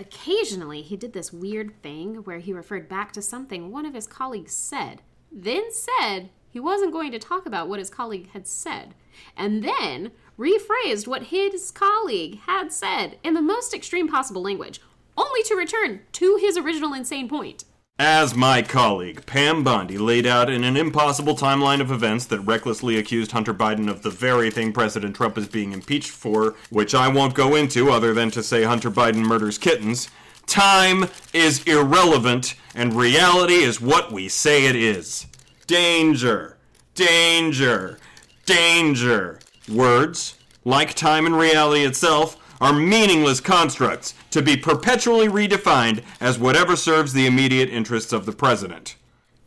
Occasionally, 0.00 0.80
he 0.80 0.96
did 0.96 1.12
this 1.12 1.30
weird 1.30 1.74
thing 1.82 2.24
where 2.24 2.38
he 2.38 2.54
referred 2.54 2.88
back 2.88 3.12
to 3.12 3.20
something 3.20 3.70
one 3.70 3.84
of 3.84 3.92
his 3.92 4.06
colleagues 4.06 4.54
said, 4.54 5.02
then 5.30 5.64
said 5.70 6.30
he 6.48 6.58
wasn't 6.58 6.92
going 6.92 7.12
to 7.12 7.18
talk 7.18 7.44
about 7.44 7.68
what 7.68 7.78
his 7.78 7.90
colleague 7.90 8.30
had 8.30 8.46
said, 8.46 8.94
and 9.36 9.62
then 9.62 10.10
rephrased 10.38 11.06
what 11.06 11.24
his 11.24 11.70
colleague 11.70 12.40
had 12.46 12.72
said 12.72 13.18
in 13.22 13.34
the 13.34 13.42
most 13.42 13.74
extreme 13.74 14.08
possible 14.08 14.40
language, 14.40 14.80
only 15.18 15.42
to 15.42 15.54
return 15.54 16.00
to 16.12 16.38
his 16.40 16.56
original 16.56 16.94
insane 16.94 17.28
point. 17.28 17.64
As 18.02 18.34
my 18.34 18.62
colleague 18.62 19.26
Pam 19.26 19.62
Bondi 19.62 19.98
laid 19.98 20.26
out 20.26 20.48
in 20.48 20.64
an 20.64 20.74
impossible 20.74 21.36
timeline 21.36 21.82
of 21.82 21.90
events 21.90 22.24
that 22.24 22.40
recklessly 22.40 22.96
accused 22.96 23.32
Hunter 23.32 23.52
Biden 23.52 23.90
of 23.90 24.00
the 24.00 24.08
very 24.08 24.50
thing 24.50 24.72
President 24.72 25.14
Trump 25.14 25.36
is 25.36 25.46
being 25.46 25.72
impeached 25.74 26.08
for, 26.08 26.54
which 26.70 26.94
I 26.94 27.08
won't 27.08 27.34
go 27.34 27.54
into 27.54 27.90
other 27.90 28.14
than 28.14 28.30
to 28.30 28.42
say 28.42 28.62
Hunter 28.62 28.90
Biden 28.90 29.16
murders 29.16 29.58
kittens, 29.58 30.08
time 30.46 31.10
is 31.34 31.62
irrelevant 31.64 32.54
and 32.74 32.94
reality 32.94 33.56
is 33.56 33.82
what 33.82 34.10
we 34.10 34.30
say 34.30 34.64
it 34.64 34.76
is. 34.76 35.26
Danger, 35.66 36.56
danger, 36.94 37.98
danger. 38.46 39.40
Words, 39.70 40.38
like 40.64 40.94
time 40.94 41.26
and 41.26 41.36
reality 41.36 41.84
itself, 41.84 42.39
are 42.60 42.72
meaningless 42.72 43.40
constructs 43.40 44.14
to 44.30 44.42
be 44.42 44.56
perpetually 44.56 45.28
redefined 45.28 46.02
as 46.20 46.38
whatever 46.38 46.76
serves 46.76 47.12
the 47.12 47.26
immediate 47.26 47.70
interests 47.70 48.12
of 48.12 48.26
the 48.26 48.32
president. 48.32 48.96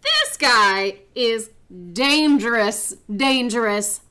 This 0.01 0.37
guy 0.37 0.99
is 1.15 1.51
dangerous, 1.93 2.95
dangerous, 3.15 4.01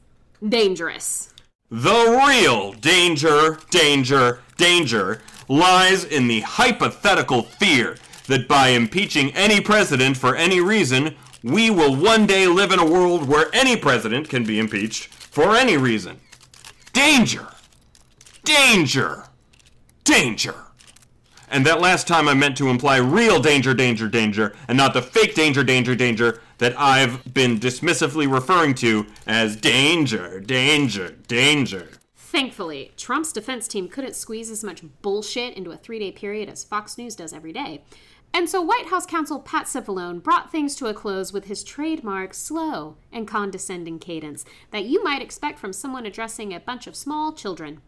dangerous. 0.49 1.32
The 1.71 2.23
real 2.26 2.73
danger, 2.73 3.59
danger, 3.71 4.40
danger 4.56 5.23
lies 5.49 6.04
in 6.04 6.28
the 6.28 6.40
hypothetical 6.40 7.42
fear 7.42 7.97
that 8.26 8.47
by 8.47 8.68
impeaching 8.68 9.35
any 9.35 9.61
president 9.61 10.16
for 10.16 10.37
any 10.37 10.61
reason, 10.61 11.16
we 11.42 11.71
will 11.71 11.97
one 11.97 12.26
day 12.26 12.47
live 12.47 12.73
in 12.73 12.78
a 12.78 12.87
world 12.87 13.26
where 13.26 13.49
any 13.52 13.76
president 13.76 14.28
can 14.28 14.44
be 14.44 14.59
impeached 14.59 15.06
for 15.09 15.56
any 15.56 15.76
reason. 15.76 16.21
Danger! 16.92 17.51
Danger! 18.45 19.25
Danger! 20.05 20.55
And 21.49 21.67
that 21.67 21.81
last 21.81 22.09
time 22.09 22.29
I 22.29 22.35
meant 22.35 22.57
to 22.57 22.71
imply 22.71 22.97
real 22.97 23.39
danger, 23.39 23.75
danger, 23.75 24.09
danger, 24.09 24.55
and 24.67 24.77
not 24.77 24.95
the 24.95 25.03
fake 25.03 25.35
danger, 25.35 25.63
danger, 25.63 25.95
danger 25.95 26.41
that 26.59 26.79
I've 26.79 27.35
been 27.35 27.61
dismissively 27.61 28.33
referring 28.33 28.75
to 28.77 29.07
as 29.27 29.55
danger, 29.55 30.41
danger, 30.41 31.11
danger. 31.29 31.89
Thankfully, 32.17 32.93
Trump's 32.97 33.33
defense 33.33 33.69
team 33.69 33.89
couldn't 33.89 34.17
squeeze 34.17 34.51
as 34.51 34.65
much 34.65 34.83
bullshit 35.03 35.55
into 35.55 35.71
a 35.71 35.77
three 35.77 35.99
day 35.99 36.11
period 36.11 36.49
as 36.49 36.65
Fox 36.65 36.97
News 36.97 37.15
does 37.15 37.33
every 37.33 37.53
day. 37.53 37.85
And 38.35 38.49
so 38.49 38.63
White 38.63 38.87
House 38.87 39.05
counsel 39.05 39.41
Pat 39.41 39.67
Cipollone 39.67 40.23
brought 40.23 40.51
things 40.51 40.75
to 40.77 40.87
a 40.87 40.95
close 40.95 41.35
with 41.35 41.45
his 41.45 41.63
trademark 41.63 42.33
slow 42.33 42.97
and 43.13 43.29
condescending 43.29 43.99
cadence 43.99 44.47
that 44.71 44.87
you 44.87 45.05
might 45.05 45.21
expect 45.21 45.59
from 45.59 45.75
someone 45.75 46.07
addressing 46.07 46.55
a 46.55 46.61
bunch 46.61 46.87
of 46.87 46.97
small 46.97 47.35
children. 47.35 47.83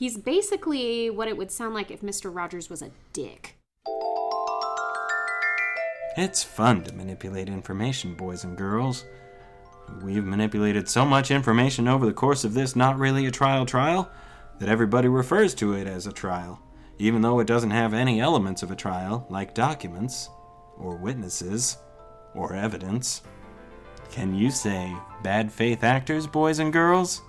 He's 0.00 0.16
basically 0.16 1.10
what 1.10 1.28
it 1.28 1.36
would 1.36 1.52
sound 1.52 1.74
like 1.74 1.90
if 1.90 2.00
Mr. 2.00 2.34
Rogers 2.34 2.70
was 2.70 2.80
a 2.80 2.90
dick. 3.12 3.58
It's 6.16 6.42
fun 6.42 6.84
to 6.84 6.94
manipulate 6.94 7.50
information, 7.50 8.14
boys 8.14 8.44
and 8.44 8.56
girls. 8.56 9.04
We've 10.02 10.24
manipulated 10.24 10.88
so 10.88 11.04
much 11.04 11.30
information 11.30 11.86
over 11.86 12.06
the 12.06 12.14
course 12.14 12.44
of 12.44 12.54
this 12.54 12.74
not 12.74 12.98
really 12.98 13.26
a 13.26 13.30
trial 13.30 13.66
trial 13.66 14.10
that 14.58 14.70
everybody 14.70 15.08
refers 15.08 15.54
to 15.56 15.74
it 15.74 15.86
as 15.86 16.06
a 16.06 16.12
trial, 16.12 16.62
even 16.96 17.20
though 17.20 17.38
it 17.38 17.46
doesn't 17.46 17.70
have 17.70 17.92
any 17.92 18.22
elements 18.22 18.62
of 18.62 18.70
a 18.70 18.76
trial, 18.76 19.26
like 19.28 19.54
documents, 19.54 20.30
or 20.78 20.96
witnesses, 20.96 21.76
or 22.34 22.54
evidence. 22.54 23.20
Can 24.10 24.34
you 24.34 24.50
say 24.50 24.96
bad 25.22 25.52
faith 25.52 25.84
actors, 25.84 26.26
boys 26.26 26.58
and 26.58 26.72
girls? 26.72 27.20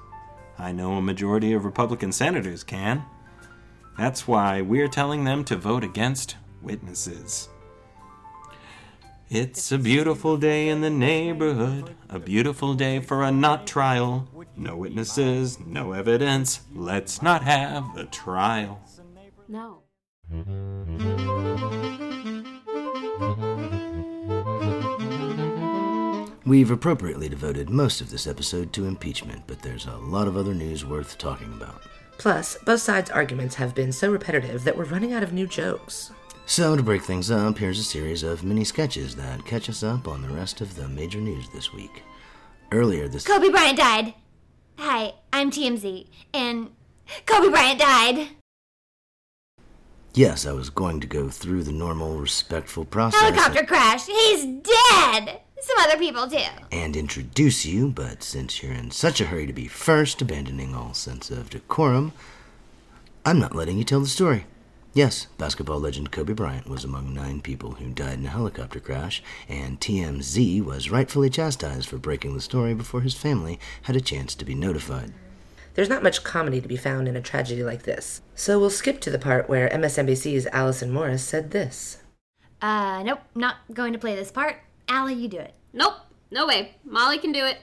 I 0.61 0.71
know 0.71 0.93
a 0.93 1.01
majority 1.01 1.53
of 1.53 1.65
Republican 1.65 2.11
senators 2.11 2.63
can. 2.63 3.03
That's 3.97 4.27
why 4.27 4.61
we're 4.61 4.87
telling 4.87 5.23
them 5.23 5.43
to 5.45 5.55
vote 5.55 5.83
against 5.83 6.35
witnesses. 6.61 7.49
It's 9.27 9.71
a 9.71 9.79
beautiful 9.79 10.37
day 10.37 10.69
in 10.69 10.81
the 10.81 10.89
neighborhood, 10.91 11.95
a 12.09 12.19
beautiful 12.19 12.75
day 12.75 12.99
for 12.99 13.23
a 13.23 13.31
not 13.31 13.65
trial. 13.65 14.27
No 14.55 14.75
witnesses, 14.77 15.59
no 15.59 15.93
evidence. 15.93 16.61
Let's 16.75 17.23
not 17.23 17.41
have 17.41 17.97
a 17.97 18.05
trial. 18.05 18.83
No. 19.47 19.81
We've 26.43 26.71
appropriately 26.71 27.29
devoted 27.29 27.69
most 27.69 28.01
of 28.01 28.09
this 28.09 28.25
episode 28.25 28.73
to 28.73 28.85
impeachment, 28.85 29.43
but 29.45 29.61
there's 29.61 29.85
a 29.85 29.97
lot 29.97 30.27
of 30.27 30.35
other 30.35 30.55
news 30.55 30.83
worth 30.83 31.19
talking 31.19 31.53
about. 31.53 31.83
Plus, 32.17 32.57
both 32.65 32.81
sides' 32.81 33.11
arguments 33.11 33.53
have 33.55 33.75
been 33.75 33.91
so 33.91 34.11
repetitive 34.11 34.63
that 34.63 34.75
we're 34.75 34.85
running 34.85 35.13
out 35.13 35.21
of 35.21 35.33
new 35.33 35.45
jokes. 35.45 36.11
So, 36.47 36.75
to 36.75 36.81
break 36.81 37.03
things 37.03 37.29
up, 37.29 37.59
here's 37.59 37.77
a 37.77 37.83
series 37.83 38.23
of 38.23 38.43
mini 38.43 38.63
sketches 38.63 39.15
that 39.17 39.45
catch 39.45 39.69
us 39.69 39.83
up 39.83 40.07
on 40.07 40.23
the 40.23 40.29
rest 40.29 40.61
of 40.61 40.75
the 40.75 40.87
major 40.87 41.19
news 41.19 41.47
this 41.53 41.71
week. 41.73 42.01
Earlier 42.71 43.07
this 43.07 43.25
Kobe 43.25 43.49
Bryant 43.49 43.77
died. 43.77 44.15
Hi, 44.79 45.13
I'm 45.31 45.51
TMZ, 45.51 46.07
and 46.33 46.71
Kobe 47.27 47.49
Bryant 47.49 47.79
died. 47.79 48.29
Yes, 50.15 50.47
I 50.47 50.53
was 50.53 50.71
going 50.71 51.01
to 51.01 51.07
go 51.07 51.29
through 51.29 51.63
the 51.63 51.71
normal, 51.71 52.17
respectful 52.17 52.83
process 52.83 53.21
Helicopter 53.21 53.63
crash. 53.63 54.07
He's 54.07 54.43
dead. 54.43 55.41
Some 55.61 55.77
other 55.79 55.97
people 55.97 56.27
too. 56.27 56.37
and 56.71 56.95
introduce 56.95 57.65
you, 57.65 57.89
but 57.89 58.23
since 58.23 58.61
you're 58.63 58.73
in 58.73 58.89
such 58.89 59.21
a 59.21 59.25
hurry 59.25 59.45
to 59.45 59.53
be 59.53 59.67
first, 59.67 60.21
abandoning 60.21 60.73
all 60.73 60.93
sense 60.95 61.29
of 61.29 61.51
decorum, 61.51 62.13
I'm 63.23 63.39
not 63.39 63.55
letting 63.55 63.77
you 63.77 63.83
tell 63.83 63.99
the 63.99 64.07
story. 64.07 64.45
Yes, 64.93 65.27
basketball 65.37 65.79
legend 65.79 66.11
Kobe 66.11 66.33
Bryant 66.33 66.67
was 66.67 66.83
among 66.83 67.13
nine 67.13 67.41
people 67.41 67.73
who 67.73 67.91
died 67.91 68.19
in 68.19 68.25
a 68.25 68.29
helicopter 68.29 68.79
crash, 68.79 69.23
and 69.47 69.79
TMZ 69.79 70.65
was 70.65 70.89
rightfully 70.89 71.29
chastised 71.29 71.87
for 71.87 71.97
breaking 71.97 72.33
the 72.33 72.41
story 72.41 72.73
before 72.73 73.01
his 73.01 73.13
family 73.13 73.57
had 73.83 73.95
a 73.95 74.01
chance 74.01 74.35
to 74.35 74.43
be 74.43 74.55
notified. 74.55 75.13
There's 75.75 75.87
not 75.87 76.03
much 76.03 76.23
comedy 76.23 76.59
to 76.59 76.67
be 76.67 76.75
found 76.75 77.07
in 77.07 77.15
a 77.15 77.21
tragedy 77.21 77.63
like 77.63 77.83
this, 77.83 78.21
so 78.35 78.59
we'll 78.59 78.69
skip 78.69 78.99
to 79.01 79.09
the 79.11 79.19
part 79.19 79.47
where 79.47 79.69
MSNBC's 79.69 80.47
Alison 80.47 80.91
Morris 80.91 81.23
said 81.23 81.51
this. 81.51 81.99
Uh, 82.61 83.01
nope, 83.03 83.21
not 83.33 83.57
going 83.73 83.93
to 83.93 83.99
play 83.99 84.15
this 84.15 84.31
part. 84.31 84.57
Allie, 84.91 85.13
you 85.13 85.29
do 85.29 85.39
it. 85.39 85.53
Nope. 85.71 85.93
No 86.31 86.45
way. 86.45 86.75
Molly 86.83 87.17
can 87.17 87.31
do 87.31 87.45
it. 87.45 87.59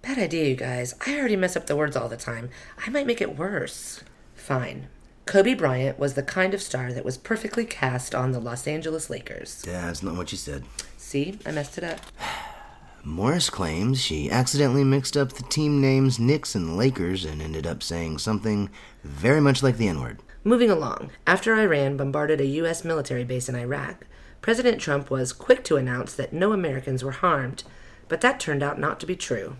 Bad 0.00 0.16
idea, 0.16 0.48
you 0.48 0.56
guys. 0.56 0.94
I 1.06 1.18
already 1.18 1.36
mess 1.36 1.54
up 1.54 1.66
the 1.66 1.76
words 1.76 1.96
all 1.96 2.08
the 2.08 2.16
time. 2.16 2.48
I 2.78 2.88
might 2.88 3.06
make 3.06 3.20
it 3.20 3.36
worse. 3.36 4.02
Fine. 4.34 4.88
Kobe 5.26 5.52
Bryant 5.52 5.98
was 5.98 6.14
the 6.14 6.22
kind 6.22 6.54
of 6.54 6.62
star 6.62 6.94
that 6.94 7.04
was 7.04 7.18
perfectly 7.18 7.66
cast 7.66 8.14
on 8.14 8.32
the 8.32 8.40
Los 8.40 8.66
Angeles 8.66 9.10
Lakers. 9.10 9.62
Yeah, 9.66 9.82
that's 9.82 10.02
not 10.02 10.16
what 10.16 10.32
you 10.32 10.38
said. 10.38 10.64
See, 10.96 11.38
I 11.44 11.50
messed 11.50 11.76
it 11.76 11.84
up. 11.84 12.00
Morris 13.04 13.50
claims 13.50 14.00
she 14.00 14.30
accidentally 14.30 14.82
mixed 14.82 15.18
up 15.18 15.34
the 15.34 15.42
team 15.42 15.78
names 15.78 16.18
Knicks 16.18 16.54
and 16.54 16.74
Lakers 16.74 17.26
and 17.26 17.42
ended 17.42 17.66
up 17.66 17.82
saying 17.82 18.16
something 18.16 18.70
very 19.04 19.42
much 19.42 19.62
like 19.62 19.76
the 19.76 19.88
N 19.88 20.00
word. 20.00 20.20
Moving 20.42 20.70
along, 20.70 21.10
after 21.26 21.54
Iran 21.54 21.98
bombarded 21.98 22.40
a 22.40 22.46
U.S. 22.46 22.82
military 22.82 23.24
base 23.24 23.50
in 23.50 23.56
Iraq, 23.56 24.06
President 24.40 24.80
Trump 24.80 25.10
was 25.10 25.32
quick 25.32 25.62
to 25.64 25.76
announce 25.76 26.14
that 26.14 26.32
no 26.32 26.52
Americans 26.52 27.04
were 27.04 27.10
harmed, 27.12 27.62
but 28.08 28.20
that 28.22 28.40
turned 28.40 28.62
out 28.62 28.78
not 28.78 28.98
to 29.00 29.06
be 29.06 29.16
true. 29.16 29.56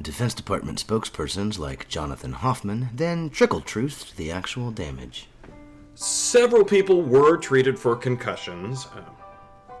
Defense 0.00 0.34
Department 0.34 0.84
spokespersons 0.84 1.58
like 1.58 1.88
Jonathan 1.88 2.32
Hoffman 2.32 2.90
then 2.94 3.28
trickle 3.28 3.60
truthed 3.60 4.14
the 4.14 4.30
actual 4.30 4.70
damage. 4.70 5.28
Several 5.96 6.64
people 6.64 7.02
were 7.02 7.36
treated 7.36 7.78
for 7.78 7.96
concussions. 7.96 8.86
Uh, 8.86 9.72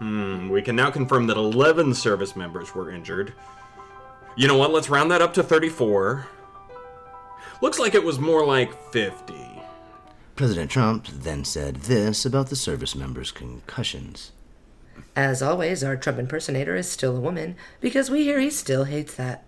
hmm, 0.00 0.48
we 0.50 0.62
can 0.62 0.74
now 0.74 0.90
confirm 0.90 1.26
that 1.28 1.36
11 1.36 1.94
service 1.94 2.34
members 2.34 2.74
were 2.74 2.90
injured. 2.90 3.32
You 4.36 4.48
know 4.48 4.56
what? 4.56 4.72
Let's 4.72 4.90
round 4.90 5.10
that 5.12 5.22
up 5.22 5.32
to 5.34 5.42
34. 5.42 6.26
Looks 7.60 7.78
like 7.78 7.94
it 7.94 8.02
was 8.02 8.18
more 8.18 8.44
like 8.44 8.74
50. 8.92 9.51
President 10.34 10.70
Trump 10.70 11.06
then 11.08 11.44
said 11.44 11.76
this 11.76 12.24
about 12.24 12.48
the 12.48 12.56
service 12.56 12.94
members' 12.94 13.30
concussions. 13.30 14.32
As 15.14 15.42
always, 15.42 15.84
our 15.84 15.96
Trump 15.96 16.18
impersonator 16.18 16.74
is 16.74 16.90
still 16.90 17.16
a 17.16 17.20
woman, 17.20 17.54
because 17.80 18.10
we 18.10 18.22
hear 18.22 18.40
he 18.40 18.50
still 18.50 18.84
hates 18.84 19.14
that. 19.16 19.44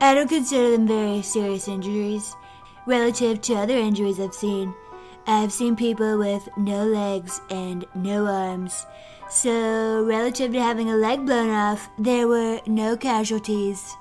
I 0.00 0.14
don't 0.14 0.28
consider 0.28 0.72
them 0.72 0.86
very 0.86 1.22
serious 1.22 1.66
injuries 1.66 2.34
relative 2.86 3.40
to 3.42 3.54
other 3.54 3.76
injuries 3.76 4.20
I've 4.20 4.34
seen. 4.34 4.74
I've 5.26 5.52
seen 5.52 5.76
people 5.76 6.18
with 6.18 6.48
no 6.56 6.84
legs 6.84 7.40
and 7.48 7.86
no 7.94 8.26
arms. 8.26 8.84
So, 9.30 10.04
relative 10.04 10.52
to 10.52 10.60
having 10.60 10.90
a 10.90 10.96
leg 10.96 11.24
blown 11.24 11.48
off, 11.48 11.88
there 11.98 12.28
were 12.28 12.60
no 12.66 12.96
casualties. 12.96 13.96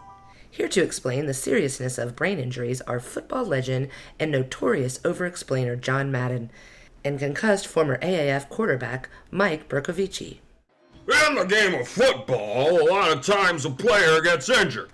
Here 0.54 0.68
to 0.68 0.84
explain 0.84 1.28
the 1.28 1.34
seriousness 1.34 1.98
of 1.98 2.18
brain 2.18 2.38
injuries 2.38 2.82
are 2.82 3.00
football 3.00 3.46
legend 3.46 3.88
and 4.20 4.32
notorious 4.32 5.00
over 5.06 5.26
explainer 5.26 5.78
John 5.78 6.12
Madden. 6.12 6.52
and 7.04 7.18
concussed 7.18 7.66
former 7.66 7.98
AAF 8.00 8.48
quarterback 8.50 9.10
Mike 9.32 9.68
Bercovici. 9.68 10.38
In 11.08 11.36
the 11.36 11.46
game 11.46 11.74
of 11.74 11.88
football, 11.88 12.80
a 12.80 12.86
lot 12.88 13.12
of 13.12 13.26
times 13.26 13.66
a 13.66 13.72
player 13.72 14.22
gets 14.22 14.50
injured. 14.50 14.92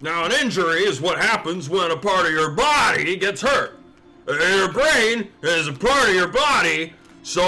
Now, 0.00 0.24
an 0.24 0.30
injury 0.32 0.82
is 0.82 1.00
what 1.00 1.18
happens 1.18 1.68
when 1.68 1.90
a 1.90 1.96
part 1.96 2.26
of 2.26 2.32
your 2.32 2.52
body 2.52 3.16
gets 3.16 3.40
hurt. 3.40 3.80
Your 4.28 4.72
brain 4.72 5.30
is 5.42 5.66
a 5.66 5.72
part 5.72 6.10
of 6.10 6.14
your 6.14 6.28
body, 6.28 6.92
so 7.24 7.42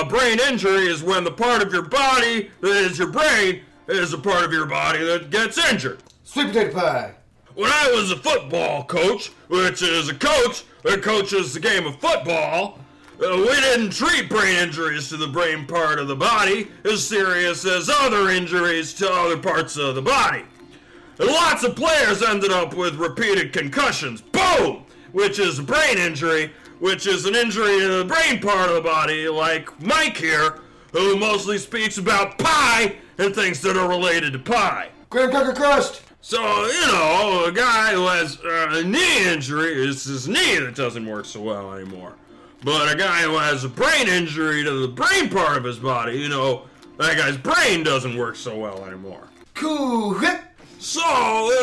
a 0.00 0.06
brain 0.06 0.38
injury 0.40 0.86
is 0.86 1.02
when 1.02 1.22
the 1.24 1.30
part 1.30 1.60
of 1.60 1.70
your 1.70 1.82
body 1.82 2.50
that 2.62 2.70
is 2.70 2.98
your 2.98 3.08
brain 3.08 3.60
is 3.88 4.14
a 4.14 4.18
part 4.18 4.44
of 4.44 4.52
your 4.52 4.64
body 4.64 5.04
that 5.04 5.28
gets 5.28 5.58
injured. 5.58 6.02
Sweet 6.28 6.48
potato 6.48 6.74
pie. 6.74 7.14
When 7.54 7.70
I 7.72 7.90
was 7.90 8.10
a 8.10 8.16
football 8.16 8.84
coach, 8.84 9.28
which 9.48 9.80
is 9.80 10.10
a 10.10 10.14
coach 10.14 10.62
that 10.82 11.02
coaches 11.02 11.54
the 11.54 11.58
game 11.58 11.86
of 11.86 11.98
football, 11.98 12.78
uh, 13.14 13.34
we 13.34 13.46
didn't 13.46 13.92
treat 13.94 14.28
brain 14.28 14.56
injuries 14.56 15.08
to 15.08 15.16
the 15.16 15.26
brain 15.26 15.66
part 15.66 15.98
of 15.98 16.06
the 16.06 16.14
body 16.14 16.70
as 16.84 17.02
serious 17.02 17.64
as 17.64 17.88
other 17.88 18.28
injuries 18.28 18.92
to 18.92 19.10
other 19.10 19.38
parts 19.38 19.78
of 19.78 19.94
the 19.94 20.02
body. 20.02 20.42
And 21.18 21.28
lots 21.28 21.64
of 21.64 21.74
players 21.74 22.22
ended 22.22 22.52
up 22.52 22.74
with 22.74 22.96
repeated 22.96 23.54
concussions. 23.54 24.20
Boom! 24.20 24.84
Which 25.12 25.38
is 25.38 25.60
a 25.60 25.62
brain 25.62 25.96
injury, 25.96 26.52
which 26.78 27.06
is 27.06 27.24
an 27.24 27.36
injury 27.36 27.80
to 27.80 27.88
the 27.88 28.04
brain 28.04 28.38
part 28.42 28.68
of 28.68 28.74
the 28.74 28.82
body, 28.82 29.30
like 29.30 29.80
Mike 29.80 30.18
here, 30.18 30.60
who 30.92 31.16
mostly 31.16 31.56
speaks 31.56 31.96
about 31.96 32.36
pie 32.36 32.96
and 33.16 33.34
things 33.34 33.62
that 33.62 33.78
are 33.78 33.88
related 33.88 34.34
to 34.34 34.38
pie. 34.38 34.90
Graham 35.08 35.30
cracker 35.30 35.54
crust. 35.54 36.02
So, 36.20 36.40
you 36.66 36.86
know, 36.88 37.44
a 37.46 37.52
guy 37.52 37.94
who 37.94 38.06
has 38.06 38.38
uh, 38.44 38.68
a 38.72 38.84
knee 38.84 39.28
injury, 39.28 39.72
it's 39.88 40.04
his 40.04 40.28
knee 40.28 40.58
that 40.58 40.74
doesn't 40.74 41.06
work 41.06 41.24
so 41.24 41.40
well 41.40 41.72
anymore. 41.72 42.14
But 42.64 42.92
a 42.92 42.96
guy 42.96 43.22
who 43.22 43.38
has 43.38 43.62
a 43.64 43.68
brain 43.68 44.08
injury 44.08 44.64
to 44.64 44.86
the 44.86 44.88
brain 44.88 45.30
part 45.30 45.56
of 45.56 45.64
his 45.64 45.78
body, 45.78 46.18
you 46.18 46.28
know, 46.28 46.64
that 46.98 47.16
guy's 47.16 47.36
brain 47.36 47.84
doesn't 47.84 48.16
work 48.16 48.34
so 48.34 48.58
well 48.58 48.84
anymore. 48.84 49.28
Cool. 49.54 50.20
So, 50.80 51.00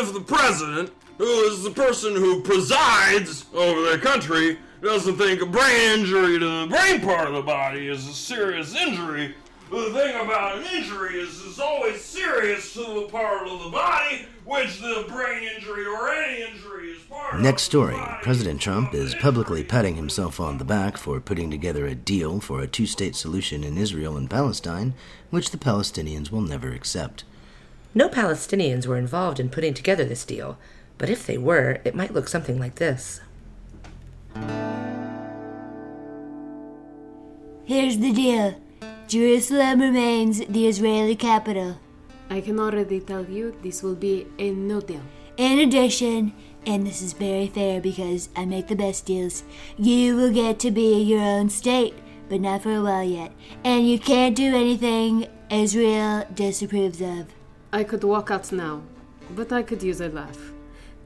if 0.00 0.14
the 0.14 0.20
president, 0.20 0.90
who 1.18 1.24
is 1.24 1.62
the 1.62 1.70
person 1.70 2.14
who 2.14 2.42
presides 2.42 3.44
over 3.54 3.90
the 3.90 3.98
country, 3.98 4.58
doesn't 4.82 5.16
think 5.16 5.42
a 5.42 5.46
brain 5.46 6.00
injury 6.00 6.38
to 6.38 6.62
the 6.62 6.66
brain 6.68 7.00
part 7.00 7.28
of 7.28 7.34
the 7.34 7.42
body 7.42 7.88
is 7.88 8.06
a 8.06 8.12
serious 8.12 8.74
injury, 8.74 9.34
the 9.70 9.90
thing 9.92 10.14
about 10.14 10.58
an 10.58 10.64
injury 10.64 11.18
is 11.18 11.44
it's 11.44 11.58
always 11.58 12.00
serious 12.00 12.72
to 12.74 12.80
the 12.80 13.08
part 13.10 13.48
of 13.48 13.64
the 13.64 13.70
body 13.70 14.26
which 14.44 14.80
the 14.80 15.04
brain 15.08 15.42
injury 15.42 15.84
or 15.84 16.08
any 16.08 16.42
injury 16.42 16.90
is 16.90 17.02
part 17.02 17.34
of. 17.34 17.40
Next 17.40 17.62
story. 17.62 17.96
President 18.22 18.60
Trump 18.60 18.94
is 18.94 19.14
publicly 19.16 19.64
patting 19.64 19.96
himself 19.96 20.38
on 20.38 20.58
the 20.58 20.64
back 20.64 20.96
for 20.96 21.20
putting 21.20 21.50
together 21.50 21.86
a 21.86 21.94
deal 21.94 22.38
for 22.40 22.60
a 22.60 22.68
two 22.68 22.86
state 22.86 23.16
solution 23.16 23.64
in 23.64 23.76
Israel 23.76 24.16
and 24.16 24.30
Palestine, 24.30 24.94
which 25.30 25.50
the 25.50 25.58
Palestinians 25.58 26.30
will 26.30 26.42
never 26.42 26.70
accept. 26.72 27.24
No 27.92 28.08
Palestinians 28.08 28.86
were 28.86 28.98
involved 28.98 29.40
in 29.40 29.48
putting 29.48 29.74
together 29.74 30.04
this 30.04 30.24
deal, 30.24 30.58
but 30.98 31.10
if 31.10 31.26
they 31.26 31.38
were, 31.38 31.80
it 31.84 31.94
might 31.94 32.14
look 32.14 32.28
something 32.28 32.58
like 32.58 32.76
this. 32.76 33.20
Here's 37.64 37.98
the 37.98 38.12
deal 38.12 38.60
Jerusalem 39.08 39.80
remains 39.80 40.44
the 40.46 40.66
Israeli 40.66 41.14
capital. 41.14 41.78
I 42.28 42.40
can 42.40 42.58
already 42.58 42.98
tell 42.98 43.24
you 43.24 43.56
this 43.62 43.80
will 43.80 43.94
be 43.94 44.26
a 44.38 44.50
no 44.50 44.80
deal. 44.80 45.02
In 45.36 45.60
addition, 45.60 46.32
and 46.66 46.84
this 46.84 47.02
is 47.02 47.12
very 47.12 47.46
fair 47.46 47.80
because 47.80 48.30
I 48.34 48.46
make 48.46 48.66
the 48.66 48.74
best 48.74 49.06
deals, 49.06 49.44
you 49.78 50.16
will 50.16 50.32
get 50.32 50.58
to 50.60 50.72
be 50.72 51.02
your 51.02 51.20
own 51.20 51.50
state, 51.50 51.94
but 52.28 52.40
not 52.40 52.62
for 52.62 52.72
a 52.72 52.82
while 52.82 53.04
yet. 53.04 53.30
And 53.62 53.88
you 53.88 54.00
can't 54.00 54.34
do 54.34 54.56
anything 54.56 55.28
Israel 55.50 56.26
disapproves 56.34 57.00
of. 57.00 57.26
I 57.72 57.84
could 57.84 58.02
walk 58.02 58.32
out 58.32 58.50
now, 58.50 58.82
but 59.36 59.52
I 59.52 59.62
could 59.62 59.84
use 59.84 60.00
a 60.00 60.08
laugh. 60.08 60.52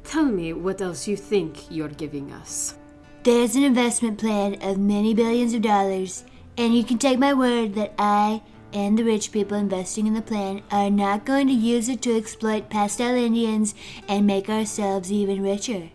Tell 0.05 0.25
me 0.25 0.55
what 0.55 0.81
else 0.81 1.07
you 1.07 1.17
think 1.17 1.71
you're 1.71 1.89
giving 1.89 2.33
us. 2.33 2.77
There's 3.25 3.57
an 3.57 3.65
investment 3.65 4.19
plan 4.19 4.57
of 4.63 4.79
many 4.79 5.13
billions 5.13 5.53
of 5.53 5.61
dollars, 5.61 6.25
and 6.61 6.77
you 6.77 6.85
can 6.85 6.99
take 6.99 7.19
my 7.19 7.33
word 7.33 7.75
that 7.75 7.95
I 7.99 8.43
and 8.75 8.99
the 8.99 9.03
rich 9.03 9.33
people 9.33 9.57
investing 9.57 10.07
in 10.07 10.13
the 10.13 10.21
plan 10.21 10.63
are 10.71 10.91
not 10.91 11.25
going 11.25 11.47
to 11.47 11.55
use 11.55 11.89
it 11.89 12.03
to 12.03 12.15
exploit 12.15 12.69
pastel 12.69 13.15
Indians 13.15 13.75
and 14.09 14.27
make 14.27 14.51
ourselves 14.51 15.11
even 15.11 15.43
richer. 15.43 15.89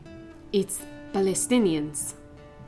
It's 0.52 0.82
Palestinians. 1.14 2.16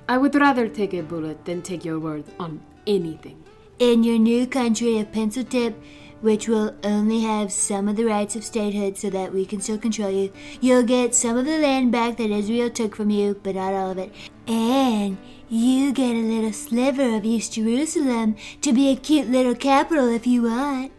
I 0.07 0.19
would 0.19 0.35
rather 0.35 0.67
take 0.67 0.93
a 0.93 1.01
bullet 1.01 1.43
than 1.43 1.63
take 1.63 1.83
your 1.83 1.99
word 1.99 2.25
on 2.39 2.61
anything. 2.85 3.43
In 3.79 4.03
your 4.03 4.19
new 4.19 4.45
country 4.45 4.99
of 4.99 5.11
pencil 5.11 5.43
tip, 5.43 5.75
which 6.21 6.47
will 6.47 6.75
only 6.83 7.21
have 7.21 7.51
some 7.51 7.87
of 7.87 7.95
the 7.95 8.05
rights 8.05 8.35
of 8.35 8.43
statehood 8.43 8.99
so 8.99 9.09
that 9.09 9.33
we 9.33 9.43
can 9.43 9.59
still 9.59 9.79
control 9.79 10.11
you, 10.11 10.31
you'll 10.61 10.83
get 10.83 11.15
some 11.15 11.35
of 11.35 11.45
the 11.45 11.57
land 11.57 11.91
back 11.91 12.17
that 12.17 12.29
Israel 12.29 12.69
took 12.69 12.95
from 12.95 13.09
you, 13.09 13.39
but 13.41 13.55
not 13.55 13.73
all 13.73 13.89
of 13.89 13.97
it. 13.97 14.13
And 14.45 15.17
you 15.49 15.93
get 15.93 16.15
a 16.15 16.19
little 16.19 16.51
sliver 16.51 17.15
of 17.15 17.23
East 17.23 17.53
Jerusalem 17.53 18.35
to 18.61 18.73
be 18.73 18.89
a 18.89 18.95
cute 18.95 19.29
little 19.29 19.55
capital 19.55 20.09
if 20.09 20.27
you 20.27 20.43
want. 20.43 20.91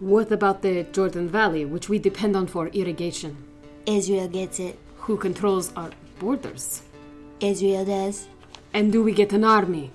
What 0.00 0.32
about 0.32 0.62
the 0.62 0.82
Jordan 0.84 1.28
Valley, 1.28 1.64
which 1.64 1.88
we 1.88 1.98
depend 1.98 2.34
on 2.36 2.48
for 2.48 2.68
irrigation? 2.68 3.36
Israel 3.86 4.28
gets 4.28 4.58
it. 4.58 4.78
Who 4.98 5.16
controls 5.16 5.72
our 5.76 5.90
borders? 6.18 6.82
Israel 7.40 7.84
does. 7.84 8.26
And 8.72 8.90
do 8.90 9.02
we 9.04 9.12
get 9.12 9.32
an 9.32 9.44
army? 9.44 9.92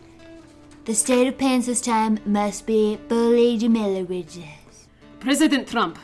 The 0.86 0.96
state 0.96 1.28
of 1.28 1.38
Pence 1.38 1.66
this 1.66 1.82
time 1.82 2.20
must 2.26 2.66
be 2.66 2.98
fully 3.10 3.60
demilitarized. 3.60 4.88
President 5.20 5.68
Trump, 5.68 6.00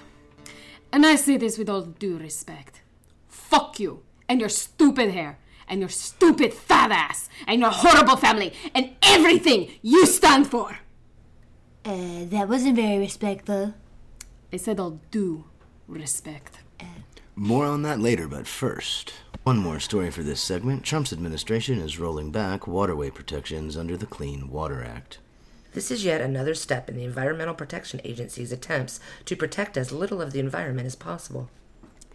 and 0.91 1.05
I 1.05 1.15
say 1.15 1.37
this 1.37 1.57
with 1.57 1.69
all 1.69 1.83
due 1.83 2.17
respect. 2.17 2.81
Fuck 3.29 3.79
you 3.79 4.03
and 4.27 4.41
your 4.41 4.49
stupid 4.49 5.11
hair 5.11 5.39
and 5.67 5.79
your 5.79 5.89
stupid 5.89 6.53
fat 6.53 6.91
ass 6.91 7.29
and 7.47 7.61
your 7.61 7.71
horrible 7.71 8.17
family 8.17 8.53
and 8.73 8.91
everything 9.01 9.71
you 9.81 10.05
stand 10.05 10.47
for. 10.47 10.79
Uh, 11.83 12.25
that 12.25 12.49
wasn't 12.49 12.75
very 12.75 12.97
respectful. 12.97 13.73
I 14.51 14.57
said 14.57 14.79
I'll 14.79 14.99
do 15.11 15.45
respect. 15.87 16.59
More 17.37 17.65
on 17.65 17.81
that 17.81 17.99
later, 17.99 18.29
but 18.29 18.47
first, 18.47 19.13
one 19.43 19.57
more 19.57 19.81
story 19.81 20.09
for 20.09 20.23
this 20.23 20.39
segment. 20.39 20.85
Trump's 20.85 21.11
administration 21.11 21.79
is 21.79 21.99
rolling 21.99 22.31
back 22.31 22.65
waterway 22.65 23.09
protections 23.09 23.75
under 23.75 23.97
the 23.97 24.05
Clean 24.05 24.49
Water 24.49 24.81
Act. 24.81 25.17
This 25.73 25.91
is 25.91 26.05
yet 26.05 26.21
another 26.21 26.53
step 26.53 26.87
in 26.87 26.95
the 26.95 27.03
Environmental 27.03 27.53
Protection 27.53 27.99
Agency's 28.05 28.53
attempts 28.53 29.01
to 29.25 29.35
protect 29.35 29.75
as 29.75 29.91
little 29.91 30.21
of 30.21 30.31
the 30.31 30.39
environment 30.39 30.85
as 30.85 30.95
possible. 30.95 31.49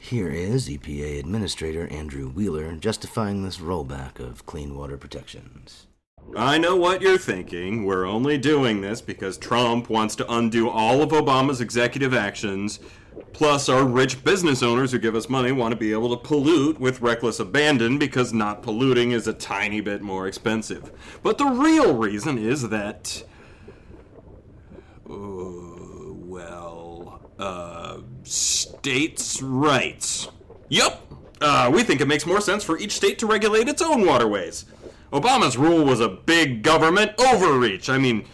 Here 0.02 0.30
is 0.30 0.66
EPA 0.66 1.20
Administrator 1.20 1.86
Andrew 1.88 2.30
Wheeler 2.30 2.74
justifying 2.74 3.44
this 3.44 3.58
rollback 3.58 4.18
of 4.18 4.46
clean 4.46 4.74
water 4.74 4.96
protections. 4.96 5.86
I 6.34 6.56
know 6.56 6.74
what 6.74 7.02
you're 7.02 7.18
thinking. 7.18 7.84
We're 7.84 8.06
only 8.06 8.38
doing 8.38 8.80
this 8.80 9.02
because 9.02 9.36
Trump 9.36 9.90
wants 9.90 10.16
to 10.16 10.32
undo 10.32 10.70
all 10.70 11.02
of 11.02 11.10
Obama's 11.10 11.60
executive 11.60 12.14
actions. 12.14 12.80
Plus, 13.34 13.68
our 13.68 13.84
rich 13.84 14.24
business 14.24 14.62
owners 14.62 14.90
who 14.90 14.98
give 14.98 15.14
us 15.14 15.28
money 15.28 15.52
want 15.52 15.72
to 15.72 15.78
be 15.78 15.92
able 15.92 16.16
to 16.16 16.26
pollute 16.26 16.80
with 16.80 17.02
reckless 17.02 17.38
abandon 17.38 17.98
because 17.98 18.32
not 18.32 18.62
polluting 18.62 19.12
is 19.12 19.28
a 19.28 19.34
tiny 19.34 19.82
bit 19.82 20.00
more 20.00 20.26
expensive. 20.26 20.90
But 21.22 21.36
the 21.36 21.46
real 21.46 21.94
reason 21.94 22.38
is 22.38 22.70
that. 22.70 23.22
Uh, 25.08 26.14
well, 26.24 26.69
uh, 27.40 28.00
states' 28.22 29.42
rights. 29.42 30.28
Yup! 30.68 31.06
Uh, 31.40 31.70
we 31.72 31.82
think 31.82 32.00
it 32.00 32.06
makes 32.06 32.26
more 32.26 32.40
sense 32.40 32.62
for 32.62 32.78
each 32.78 32.92
state 32.92 33.18
to 33.18 33.26
regulate 33.26 33.66
its 33.68 33.80
own 33.80 34.04
waterways. 34.06 34.66
Obama's 35.12 35.56
rule 35.56 35.84
was 35.84 36.00
a 36.00 36.08
big 36.08 36.62
government 36.62 37.12
overreach. 37.18 37.88
I 37.88 37.98
mean, 37.98 38.26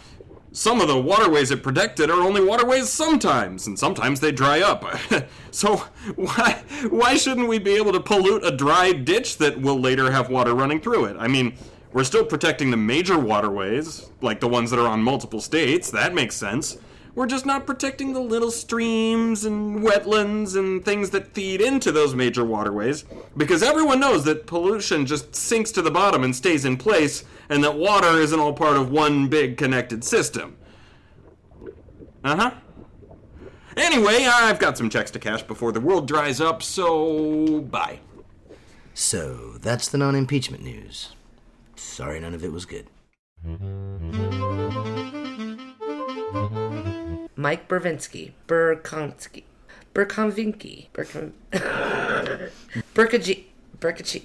some 0.53 0.81
of 0.81 0.89
the 0.89 1.01
waterways 1.01 1.51
it 1.51 1.63
protected 1.63 2.11
are 2.11 2.21
only 2.21 2.43
waterways 2.43 2.89
sometimes, 2.89 3.67
and 3.67 3.79
sometimes 3.79 4.21
they 4.21 4.33
dry 4.33 4.61
up. 4.61 4.85
so 5.51 5.77
why 6.17 6.63
why 6.91 7.17
shouldn't 7.17 7.49
we 7.49 7.59
be 7.59 7.77
able 7.77 7.93
to 7.93 8.01
pollute 8.01 8.45
a 8.45 8.51
dry 8.51 8.93
ditch 8.93 9.39
that 9.39 9.61
will 9.61 9.79
later 9.79 10.11
have 10.11 10.29
water 10.29 10.55
running 10.55 10.81
through 10.81 11.07
it? 11.07 11.17
I 11.19 11.29
mean, 11.29 11.55
we're 11.93 12.05
still 12.05 12.25
protecting 12.25 12.71
the 12.71 12.77
major 12.77 13.19
waterways, 13.19 14.11
like 14.21 14.41
the 14.41 14.49
ones 14.49 14.71
that 14.71 14.81
are 14.81 14.89
on 14.89 15.03
multiple 15.03 15.41
states. 15.41 15.91
That 15.91 16.13
makes 16.13 16.35
sense. 16.35 16.79
We're 17.17 17.27
just 17.27 17.47
not 17.47 17.67
protecting 17.67 18.13
the 18.13 18.21
little 18.21 18.51
streams 18.51 19.47
and 19.47 19.83
wetlands 19.83 20.55
and 20.55 20.85
things 20.85 21.09
that 21.11 21.33
feed 21.33 21.63
into 21.63 21.91
those 21.91 22.15
major 22.15 22.45
waterways 22.45 23.07
because 23.39 23.63
everyone 23.63 24.01
knows 24.01 24.25
that 24.25 24.47
pollution 24.47 25.07
just 25.07 25.35
sinks 25.35 25.73
to 25.73 25.83
the 25.83 25.91
bottom 25.91 26.23
and 26.23 26.37
stays 26.37 26.67
in 26.67 26.77
place 26.77 27.25
and 27.49 27.65
that 27.65 27.75
water 27.75 28.21
isn't 28.21 28.39
all 28.39 28.53
part 28.53 28.77
of 28.77 28.91
one 28.91 29.29
big 29.29 29.57
connected 29.57 30.05
system. 30.05 30.59
Uh 32.23 32.37
huh. 32.37 32.51
Anyway, 33.79 34.27
I've 34.31 34.59
got 34.59 34.77
some 34.77 34.91
checks 34.91 35.11
to 35.13 35.19
cash 35.19 35.43
before 35.43 35.73
the 35.73 35.81
world 35.81 36.07
dries 36.07 36.39
up, 36.39 36.63
so 36.63 37.63
bye. 37.63 38.01
So, 38.93 39.57
that's 39.61 39.89
the 39.89 39.97
non 39.97 40.15
impeachment 40.15 40.63
news. 40.63 41.15
Sorry 41.77 42.21
none 42.21 42.35
of 42.35 42.45
it 42.45 42.53
was 42.53 42.67
good. 42.67 42.89
Mike 47.37 47.69
Bervinsky, 47.69 48.33
Burkonsky, 48.49 49.43
Burkonvinky, 49.95 50.87
Burkon, 50.95 51.33
Burkaji, 52.95 53.45
Burkachi. 53.79 54.23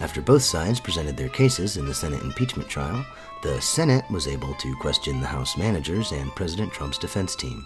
After 0.00 0.20
both 0.20 0.42
sides 0.42 0.80
presented 0.80 1.16
their 1.16 1.28
cases 1.28 1.76
in 1.76 1.86
the 1.86 1.94
Senate 1.94 2.22
impeachment 2.22 2.68
trial, 2.68 3.04
the 3.42 3.60
Senate 3.60 4.04
was 4.10 4.26
able 4.26 4.54
to 4.54 4.74
question 4.76 5.20
the 5.20 5.26
House 5.26 5.56
managers 5.56 6.10
and 6.10 6.34
President 6.34 6.72
Trump's 6.72 6.98
defense 6.98 7.36
team. 7.36 7.64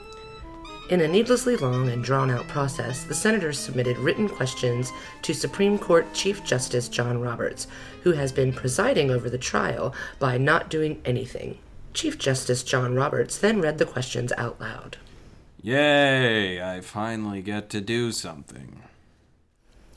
In 0.90 1.02
a 1.02 1.06
needlessly 1.06 1.54
long 1.54 1.88
and 1.88 2.02
drawn 2.02 2.32
out 2.32 2.48
process, 2.48 3.04
the 3.04 3.14
senators 3.14 3.60
submitted 3.60 3.96
written 3.96 4.28
questions 4.28 4.90
to 5.22 5.32
Supreme 5.32 5.78
Court 5.78 6.12
Chief 6.12 6.42
Justice 6.42 6.88
John 6.88 7.20
Roberts, 7.20 7.68
who 8.02 8.10
has 8.10 8.32
been 8.32 8.52
presiding 8.52 9.08
over 9.08 9.30
the 9.30 9.38
trial 9.38 9.94
by 10.18 10.36
not 10.36 10.68
doing 10.68 11.00
anything. 11.04 11.58
Chief 11.94 12.18
Justice 12.18 12.64
John 12.64 12.96
Roberts 12.96 13.38
then 13.38 13.60
read 13.60 13.78
the 13.78 13.86
questions 13.86 14.32
out 14.36 14.60
loud. 14.60 14.96
Yay, 15.62 16.60
I 16.60 16.80
finally 16.80 17.40
get 17.40 17.70
to 17.70 17.80
do 17.80 18.10
something. 18.10 18.82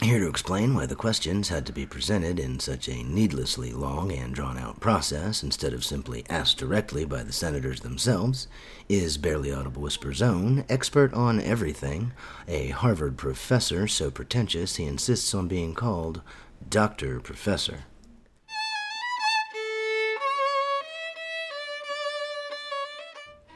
Here 0.01 0.19
to 0.19 0.27
explain 0.27 0.73
why 0.73 0.85
the 0.85 0.95
questions 0.95 1.47
had 1.47 1.65
to 1.65 1.71
be 1.71 1.85
presented 1.85 2.39
in 2.39 2.59
such 2.59 2.89
a 2.89 3.03
needlessly 3.03 3.71
long 3.71 4.11
and 4.11 4.33
drawn 4.33 4.57
out 4.57 4.81
process 4.81 5.43
instead 5.43 5.71
of 5.71 5.85
simply 5.85 6.25
asked 6.29 6.57
directly 6.57 7.05
by 7.05 7.23
the 7.23 7.31
senators 7.31 7.81
themselves 7.81 8.47
is 8.89 9.17
Barely 9.17 9.53
Audible 9.53 9.83
Whisper's 9.83 10.21
own 10.21 10.65
expert 10.67 11.13
on 11.13 11.39
everything, 11.39 12.11
a 12.47 12.69
Harvard 12.69 13.17
professor 13.17 13.87
so 13.87 14.11
pretentious 14.11 14.75
he 14.75 14.85
insists 14.85 15.33
on 15.33 15.47
being 15.47 15.73
called 15.73 16.21
Dr. 16.69 17.21
Professor. 17.21 17.85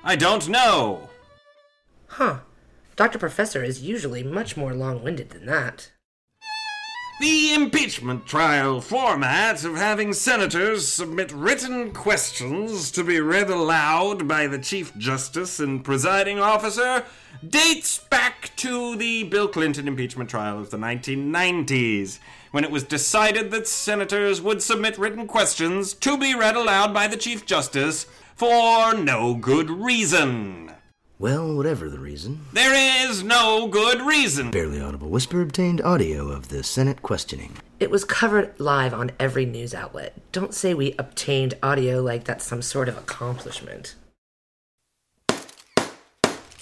I 0.03 0.15
don't 0.15 0.47
know. 0.47 1.09
Huh. 2.07 2.39
Dr. 2.95 3.19
Professor 3.19 3.63
is 3.63 3.81
usually 3.81 4.23
much 4.23 4.55
more 4.55 4.73
long 4.73 5.03
winded 5.03 5.31
than 5.31 5.45
that. 5.47 5.91
The 7.19 7.55
impeachment 7.55 8.27
trial 8.27 8.79
format 8.79 9.63
of 9.65 9.75
having 9.75 10.13
senators 10.13 10.87
submit 10.87 11.31
written 11.31 11.91
questions 11.91 12.91
to 12.91 13.03
be 13.03 13.19
read 13.19 13.49
aloud 13.49 14.27
by 14.27 14.45
the 14.45 14.59
Chief 14.59 14.95
Justice 14.97 15.59
and 15.59 15.83
presiding 15.83 16.39
officer 16.39 17.05
dates 17.43 17.97
back 17.97 18.51
to 18.57 18.95
the 18.95 19.23
Bill 19.23 19.47
Clinton 19.47 19.87
impeachment 19.87 20.29
trial 20.29 20.59
of 20.59 20.69
the 20.69 20.77
1990s, 20.77 22.19
when 22.51 22.63
it 22.63 22.69
was 22.69 22.83
decided 22.83 23.49
that 23.49 23.67
senators 23.67 24.39
would 24.39 24.61
submit 24.61 24.99
written 24.99 25.25
questions 25.25 25.95
to 25.95 26.19
be 26.19 26.35
read 26.35 26.55
aloud 26.55 26.93
by 26.93 27.07
the 27.07 27.17
Chief 27.17 27.47
Justice 27.47 28.05
for 28.35 28.93
no 28.93 29.33
good 29.33 29.71
reason. 29.71 30.71
Well, 31.19 31.55
whatever 31.55 31.89
the 31.89 31.97
reason, 31.97 32.41
There 32.53 33.07
is 33.09 33.23
no 33.23 33.67
good 33.67 34.01
reason. 34.03 34.51
Barely 34.51 34.79
Audible 34.79 35.09
Whisper 35.09 35.41
obtained 35.41 35.81
audio 35.81 36.29
of 36.29 36.49
the 36.49 36.63
Senate 36.63 37.01
questioning. 37.01 37.53
It 37.79 37.89
was 37.89 38.05
covered 38.05 38.53
live 38.59 38.93
on 38.93 39.09
every 39.19 39.45
news 39.47 39.73
outlet. 39.73 40.13
Don't 40.31 40.53
say 40.53 40.75
we 40.75 40.93
obtained 40.99 41.55
audio 41.63 42.03
like 42.03 42.25
that's 42.25 42.45
some 42.45 42.61
sort 42.61 42.87
of 42.87 42.99
accomplishment. 42.99 43.95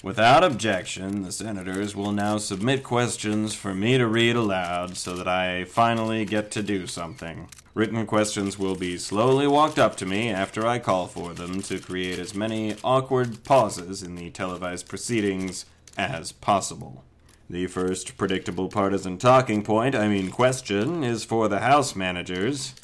Without 0.06 0.44
objection, 0.44 1.22
the 1.22 1.32
senators 1.32 1.96
will 1.96 2.12
now 2.12 2.38
submit 2.38 2.84
questions 2.84 3.56
for 3.56 3.74
me 3.74 3.98
to 3.98 4.06
read 4.06 4.36
aloud 4.36 4.96
so 4.96 5.16
that 5.16 5.26
I 5.26 5.64
finally 5.64 6.24
get 6.24 6.52
to 6.52 6.62
do 6.62 6.86
something. 6.86 7.48
Written 7.74 8.06
questions 8.06 8.56
will 8.56 8.76
be 8.76 8.98
slowly 8.98 9.48
walked 9.48 9.80
up 9.80 9.96
to 9.96 10.06
me 10.06 10.30
after 10.30 10.64
I 10.64 10.78
call 10.78 11.08
for 11.08 11.34
them 11.34 11.60
to 11.62 11.80
create 11.80 12.20
as 12.20 12.36
many 12.36 12.76
awkward 12.84 13.42
pauses 13.42 14.04
in 14.04 14.14
the 14.14 14.30
televised 14.30 14.86
proceedings 14.86 15.64
as 15.98 16.30
possible. 16.30 17.02
The 17.50 17.66
first 17.66 18.16
predictable 18.16 18.68
partisan 18.68 19.18
talking 19.18 19.64
point, 19.64 19.96
I 19.96 20.06
mean 20.06 20.30
question, 20.30 21.02
is 21.02 21.24
for 21.24 21.48
the 21.48 21.58
House 21.58 21.96
managers. 21.96 22.76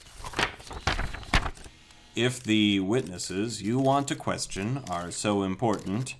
If 2.16 2.42
the 2.42 2.80
witnesses 2.80 3.62
you 3.62 3.78
want 3.78 4.08
to 4.08 4.16
question 4.16 4.82
are 4.90 5.12
so 5.12 5.44
important, 5.44 6.16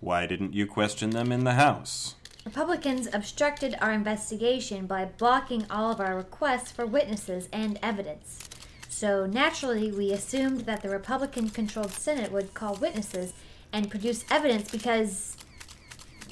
why 0.00 0.26
didn't 0.26 0.54
you 0.54 0.66
question 0.66 1.10
them 1.10 1.32
in 1.32 1.44
the 1.44 1.54
House? 1.54 2.14
Republicans 2.44 3.08
obstructed 3.12 3.74
our 3.80 3.92
investigation 3.92 4.86
by 4.86 5.06
blocking 5.06 5.66
all 5.70 5.90
of 5.90 6.00
our 6.00 6.14
requests 6.14 6.70
for 6.70 6.84
witnesses 6.84 7.48
and 7.52 7.78
evidence. 7.82 8.48
So 8.88 9.26
naturally, 9.26 9.90
we 9.90 10.12
assumed 10.12 10.62
that 10.62 10.82
the 10.82 10.90
Republican 10.90 11.48
controlled 11.48 11.92
Senate 11.92 12.30
would 12.30 12.54
call 12.54 12.74
witnesses 12.76 13.32
and 13.72 13.90
produce 13.90 14.24
evidence 14.30 14.70
because. 14.70 15.36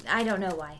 I 0.08 0.22
don't 0.22 0.40
know 0.40 0.54
why. 0.54 0.78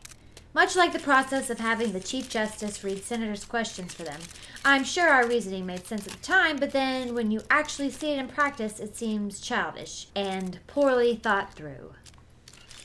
Much 0.53 0.75
like 0.75 0.93
the 0.93 0.99
process 0.99 1.49
of 1.49 1.59
having 1.59 1.93
the 1.93 1.99
Chief 1.99 2.29
Justice 2.29 2.83
read 2.83 3.03
senators' 3.03 3.43
questions 3.43 3.93
for 3.93 4.03
them. 4.03 4.19
I'm 4.63 4.83
sure 4.83 5.09
our 5.09 5.27
reasoning 5.27 5.65
made 5.65 5.87
sense 5.87 6.05
at 6.05 6.13
the 6.13 6.19
time, 6.19 6.57
but 6.57 6.71
then 6.71 7.15
when 7.15 7.31
you 7.31 7.41
actually 7.49 7.89
see 7.89 8.11
it 8.11 8.19
in 8.19 8.27
practice, 8.27 8.79
it 8.79 8.95
seems 8.95 9.41
childish 9.41 10.07
and 10.15 10.59
poorly 10.67 11.15
thought 11.15 11.53
through. 11.53 11.93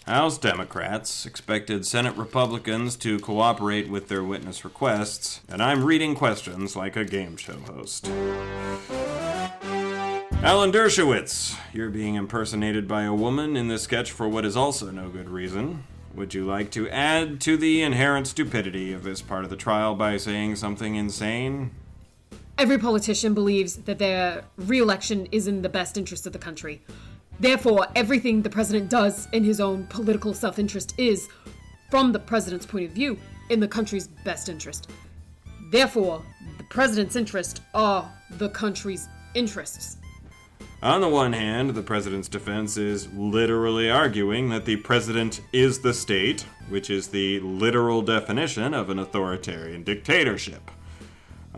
House 0.08 0.38
Democrats 0.38 1.26
expected 1.26 1.84
Senate 1.84 2.16
Republicans 2.16 2.96
to 2.96 3.18
cooperate 3.18 3.90
with 3.90 4.08
their 4.08 4.24
witness 4.24 4.64
requests, 4.64 5.42
and 5.50 5.62
I'm 5.62 5.84
reading 5.84 6.14
questions 6.14 6.74
like 6.74 6.96
a 6.96 7.04
game 7.04 7.36
show 7.36 7.58
host. 7.58 8.08
Alan 10.42 10.72
Dershowitz, 10.72 11.58
you're 11.74 11.90
being 11.90 12.14
impersonated 12.14 12.88
by 12.88 13.02
a 13.02 13.12
woman 13.12 13.54
in 13.54 13.68
this 13.68 13.82
sketch 13.82 14.10
for 14.10 14.26
what 14.26 14.46
is 14.46 14.56
also 14.56 14.90
no 14.90 15.10
good 15.10 15.28
reason. 15.28 15.84
Would 16.14 16.32
you 16.32 16.46
like 16.46 16.70
to 16.70 16.88
add 16.88 17.38
to 17.42 17.58
the 17.58 17.82
inherent 17.82 18.28
stupidity 18.28 18.94
of 18.94 19.04
this 19.04 19.20
part 19.20 19.44
of 19.44 19.50
the 19.50 19.56
trial 19.56 19.94
by 19.94 20.16
saying 20.16 20.56
something 20.56 20.94
insane? 20.94 21.72
Every 22.56 22.78
politician 22.78 23.34
believes 23.34 23.76
that 23.76 23.98
their 23.98 24.44
re-election 24.56 25.28
is 25.30 25.46
in 25.46 25.60
the 25.60 25.68
best 25.68 25.98
interest 25.98 26.26
of 26.26 26.32
the 26.32 26.38
country. 26.38 26.80
Therefore, 27.40 27.86
everything 27.94 28.42
the 28.42 28.50
president 28.50 28.90
does 28.90 29.28
in 29.32 29.44
his 29.44 29.60
own 29.60 29.86
political 29.86 30.34
self-interest 30.34 30.94
is, 30.98 31.28
from 31.90 32.12
the 32.12 32.18
president's 32.18 32.66
point 32.66 32.86
of 32.86 32.90
view, 32.90 33.18
in 33.50 33.60
the 33.60 33.68
country's 33.68 34.08
best 34.08 34.48
interest. 34.48 34.90
Therefore, 35.70 36.22
the 36.56 36.64
president's 36.64 37.16
interests 37.16 37.60
are 37.74 38.10
the 38.32 38.48
country's 38.48 39.08
interests. 39.34 39.96
On 40.82 41.00
the 41.00 41.08
one 41.08 41.32
hand, 41.32 41.70
the 41.70 41.82
president's 41.82 42.28
defense 42.28 42.76
is 42.76 43.12
literally 43.12 43.90
arguing 43.90 44.48
that 44.50 44.64
the 44.64 44.76
president 44.76 45.40
is 45.52 45.80
the 45.80 45.94
state, 45.94 46.44
which 46.68 46.88
is 46.90 47.08
the 47.08 47.40
literal 47.40 48.02
definition 48.02 48.74
of 48.74 48.88
an 48.90 48.98
authoritarian 48.98 49.82
dictatorship. 49.82 50.70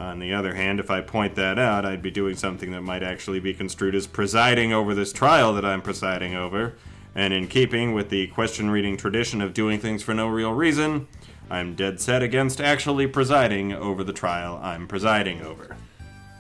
On 0.00 0.18
the 0.18 0.32
other 0.32 0.54
hand, 0.54 0.80
if 0.80 0.90
I 0.90 1.02
point 1.02 1.34
that 1.34 1.58
out, 1.58 1.84
I'd 1.84 2.00
be 2.00 2.10
doing 2.10 2.34
something 2.34 2.70
that 2.70 2.80
might 2.80 3.02
actually 3.02 3.38
be 3.38 3.52
construed 3.52 3.94
as 3.94 4.06
presiding 4.06 4.72
over 4.72 4.94
this 4.94 5.12
trial 5.12 5.52
that 5.52 5.64
I'm 5.64 5.82
presiding 5.82 6.34
over, 6.34 6.72
and 7.14 7.34
in 7.34 7.48
keeping 7.48 7.92
with 7.92 8.08
the 8.08 8.28
question 8.28 8.70
reading 8.70 8.96
tradition 8.96 9.42
of 9.42 9.52
doing 9.52 9.78
things 9.78 10.02
for 10.02 10.14
no 10.14 10.26
real 10.26 10.54
reason, 10.54 11.06
I'm 11.50 11.74
dead 11.74 12.00
set 12.00 12.22
against 12.22 12.62
actually 12.62 13.08
presiding 13.08 13.74
over 13.74 14.02
the 14.02 14.14
trial 14.14 14.58
I'm 14.62 14.88
presiding 14.88 15.42
over. 15.42 15.76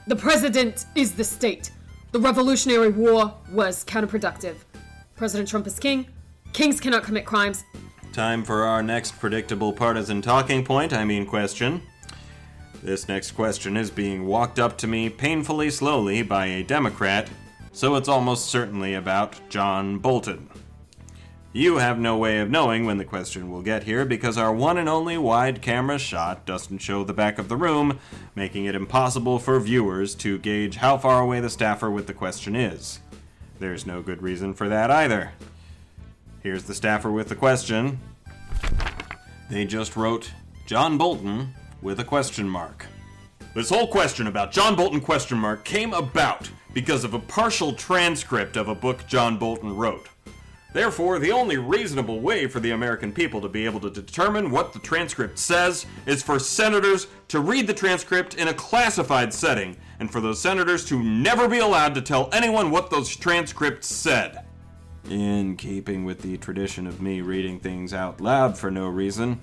The 0.06 0.16
president 0.16 0.86
is 0.94 1.12
the 1.12 1.24
state. 1.24 1.70
The 2.12 2.18
Revolutionary 2.18 2.88
War 2.88 3.34
was 3.52 3.84
counterproductive. 3.84 4.54
President 5.16 5.50
Trump 5.50 5.66
is 5.66 5.78
king. 5.78 6.08
Kings 6.54 6.80
cannot 6.80 7.02
commit 7.02 7.26
crimes. 7.26 7.64
Time 8.14 8.42
for 8.42 8.62
our 8.62 8.82
next 8.82 9.20
predictable 9.20 9.74
partisan 9.74 10.22
talking 10.22 10.64
point, 10.64 10.94
I 10.94 11.04
mean 11.04 11.26
question. 11.26 11.82
This 12.82 13.08
next 13.08 13.32
question 13.32 13.76
is 13.76 13.90
being 13.90 14.26
walked 14.26 14.58
up 14.58 14.78
to 14.78 14.86
me 14.86 15.10
painfully 15.10 15.68
slowly 15.68 16.22
by 16.22 16.46
a 16.46 16.62
Democrat, 16.62 17.28
so 17.72 17.94
it's 17.94 18.08
almost 18.08 18.46
certainly 18.46 18.94
about 18.94 19.36
John 19.50 19.98
Bolton. 19.98 20.48
You 21.52 21.76
have 21.76 21.98
no 21.98 22.16
way 22.16 22.38
of 22.38 22.48
knowing 22.48 22.86
when 22.86 22.96
the 22.96 23.04
question 23.04 23.50
will 23.50 23.60
get 23.60 23.82
here 23.82 24.06
because 24.06 24.38
our 24.38 24.52
one 24.52 24.78
and 24.78 24.88
only 24.88 25.18
wide 25.18 25.60
camera 25.60 25.98
shot 25.98 26.46
doesn't 26.46 26.78
show 26.78 27.04
the 27.04 27.12
back 27.12 27.38
of 27.38 27.48
the 27.48 27.56
room, 27.56 27.98
making 28.34 28.64
it 28.64 28.74
impossible 28.74 29.38
for 29.38 29.60
viewers 29.60 30.14
to 30.14 30.38
gauge 30.38 30.76
how 30.76 30.96
far 30.96 31.20
away 31.20 31.40
the 31.40 31.50
staffer 31.50 31.90
with 31.90 32.06
the 32.06 32.14
question 32.14 32.56
is. 32.56 33.00
There's 33.58 33.84
no 33.84 34.00
good 34.00 34.22
reason 34.22 34.54
for 34.54 34.70
that 34.70 34.90
either. 34.90 35.32
Here's 36.42 36.64
the 36.64 36.74
staffer 36.74 37.10
with 37.10 37.28
the 37.28 37.36
question. 37.36 38.00
They 39.50 39.66
just 39.66 39.96
wrote 39.96 40.30
John 40.66 40.96
Bolton 40.96 41.54
with 41.82 42.00
a 42.00 42.04
question 42.04 42.48
mark. 42.48 42.86
This 43.54 43.70
whole 43.70 43.88
question 43.88 44.26
about 44.26 44.52
John 44.52 44.76
Bolton 44.76 45.00
question 45.00 45.38
mark 45.38 45.64
came 45.64 45.92
about 45.92 46.48
because 46.72 47.04
of 47.04 47.14
a 47.14 47.18
partial 47.18 47.72
transcript 47.72 48.56
of 48.56 48.68
a 48.68 48.74
book 48.74 49.06
John 49.06 49.38
Bolton 49.38 49.74
wrote. 49.74 50.08
Therefore, 50.72 51.18
the 51.18 51.32
only 51.32 51.56
reasonable 51.56 52.20
way 52.20 52.46
for 52.46 52.60
the 52.60 52.70
American 52.70 53.10
people 53.10 53.40
to 53.40 53.48
be 53.48 53.64
able 53.64 53.80
to 53.80 53.90
determine 53.90 54.52
what 54.52 54.72
the 54.72 54.78
transcript 54.78 55.36
says 55.36 55.84
is 56.06 56.22
for 56.22 56.38
senators 56.38 57.08
to 57.26 57.40
read 57.40 57.66
the 57.66 57.74
transcript 57.74 58.34
in 58.34 58.48
a 58.48 58.54
classified 58.54 59.34
setting, 59.34 59.76
and 59.98 60.12
for 60.12 60.20
those 60.20 60.40
senators 60.40 60.84
to 60.84 61.02
never 61.02 61.48
be 61.48 61.58
allowed 61.58 61.94
to 61.96 62.02
tell 62.02 62.28
anyone 62.32 62.70
what 62.70 62.88
those 62.88 63.16
transcripts 63.16 63.88
said. 63.88 64.44
In 65.08 65.56
keeping 65.56 66.04
with 66.04 66.22
the 66.22 66.36
tradition 66.36 66.86
of 66.86 67.02
me 67.02 67.20
reading 67.20 67.58
things 67.58 67.92
out 67.92 68.20
loud 68.20 68.56
for 68.56 68.70
no 68.70 68.86
reason, 68.86 69.40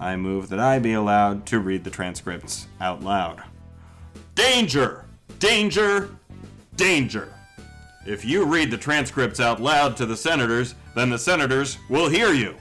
I 0.00 0.16
move 0.16 0.48
that 0.50 0.60
I 0.60 0.78
be 0.78 0.92
allowed 0.92 1.46
to 1.46 1.60
read 1.60 1.84
the 1.84 1.90
transcripts 1.90 2.68
out 2.80 3.02
loud. 3.02 3.42
Danger! 4.34 5.04
Danger! 5.38 6.10
Danger! 6.76 7.32
If 8.06 8.24
you 8.24 8.44
read 8.44 8.70
the 8.70 8.78
transcripts 8.78 9.40
out 9.40 9.60
loud 9.60 9.96
to 9.96 10.06
the 10.06 10.16
senators, 10.16 10.74
then 10.94 11.10
the 11.10 11.18
senators 11.18 11.78
will 11.88 12.08
hear 12.08 12.32
you. 12.32 12.54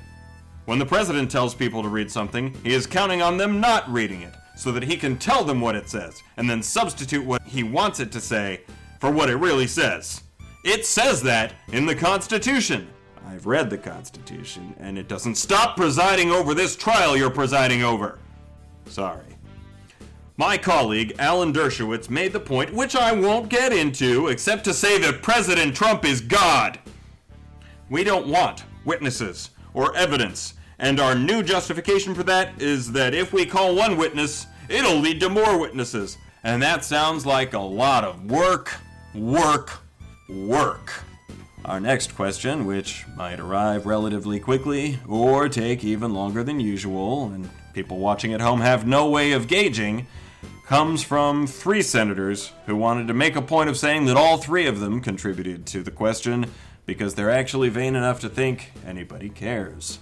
When 0.65 0.79
the 0.79 0.85
president 0.85 1.29
tells 1.29 1.53
people 1.53 1.83
to 1.83 1.89
read 1.89 2.11
something, 2.11 2.53
he 2.63 2.73
is 2.73 2.87
counting 2.87 3.21
on 3.21 3.37
them 3.37 3.59
not 3.59 3.87
reading 3.91 4.23
it, 4.23 4.33
so 4.55 4.71
that 4.71 4.83
he 4.83 4.97
can 4.97 5.17
tell 5.17 5.43
them 5.43 5.61
what 5.61 5.75
it 5.75 5.87
says, 5.87 6.23
and 6.37 6.49
then 6.49 6.63
substitute 6.63 7.23
what 7.23 7.43
he 7.43 7.61
wants 7.61 7.99
it 7.99 8.11
to 8.13 8.19
say 8.19 8.61
for 8.99 9.11
what 9.11 9.29
it 9.29 9.35
really 9.35 9.67
says. 9.67 10.23
It 10.63 10.85
says 10.85 11.21
that 11.21 11.53
in 11.71 11.85
the 11.85 11.93
Constitution. 11.93 12.87
I've 13.27 13.47
read 13.47 13.69
the 13.69 13.77
Constitution, 13.77 14.75
and 14.79 14.97
it 14.97 15.07
doesn't 15.07 15.35
stop 15.35 15.75
presiding 15.75 16.31
over 16.31 16.53
this 16.53 16.75
trial 16.75 17.17
you're 17.17 17.29
presiding 17.29 17.83
over. 17.83 18.19
Sorry. 18.85 19.25
My 20.37 20.57
colleague, 20.57 21.15
Alan 21.17 21.51
Dershowitz, 21.51 22.09
made 22.09 22.33
the 22.33 22.39
point, 22.39 22.73
which 22.73 22.95
I 22.95 23.13
won't 23.13 23.49
get 23.49 23.73
into, 23.73 24.27
except 24.27 24.63
to 24.65 24.73
say 24.73 24.97
that 24.99 25.23
President 25.23 25.75
Trump 25.75 26.05
is 26.05 26.21
God. 26.21 26.79
We 27.89 28.03
don't 28.03 28.27
want 28.27 28.65
witnesses 28.85 29.51
or 29.73 29.95
evidence, 29.95 30.53
and 30.77 30.99
our 30.99 31.15
new 31.15 31.41
justification 31.41 32.13
for 32.13 32.23
that 32.23 32.61
is 32.61 32.91
that 32.91 33.13
if 33.13 33.33
we 33.33 33.45
call 33.45 33.75
one 33.75 33.97
witness, 33.97 34.45
it'll 34.69 34.99
lead 34.99 35.19
to 35.21 35.29
more 35.29 35.57
witnesses. 35.57 36.17
And 36.43 36.61
that 36.61 36.85
sounds 36.85 37.25
like 37.25 37.53
a 37.53 37.59
lot 37.59 38.03
of 38.03 38.29
work, 38.29 38.75
work, 39.15 39.79
work. 40.29 40.91
Our 41.65 41.79
next 41.79 42.13
question, 42.13 42.67
which 42.67 43.07
might 43.17 43.39
arrive 43.39 43.87
relatively 43.87 44.39
quickly 44.39 44.99
or 45.07 45.49
take 45.49 45.83
even 45.83 46.13
longer 46.13 46.43
than 46.43 46.59
usual, 46.59 47.25
and 47.33 47.49
people 47.73 47.97
watching 47.97 48.35
at 48.35 48.39
home 48.39 48.61
have 48.61 48.85
no 48.85 49.09
way 49.09 49.31
of 49.31 49.47
gauging, 49.47 50.05
comes 50.67 51.03
from 51.03 51.47
three 51.47 51.81
senators 51.81 52.51
who 52.67 52.75
wanted 52.75 53.07
to 53.07 53.15
make 53.15 53.35
a 53.35 53.41
point 53.41 53.67
of 53.67 53.77
saying 53.77 54.05
that 54.05 54.15
all 54.15 54.37
three 54.37 54.67
of 54.67 54.79
them 54.79 55.01
contributed 55.01 55.65
to 55.65 55.81
the 55.81 55.89
question 55.89 56.51
because 56.85 57.15
they're 57.15 57.31
actually 57.31 57.69
vain 57.69 57.95
enough 57.95 58.19
to 58.19 58.29
think 58.29 58.71
anybody 58.85 59.27
cares. 59.27 59.97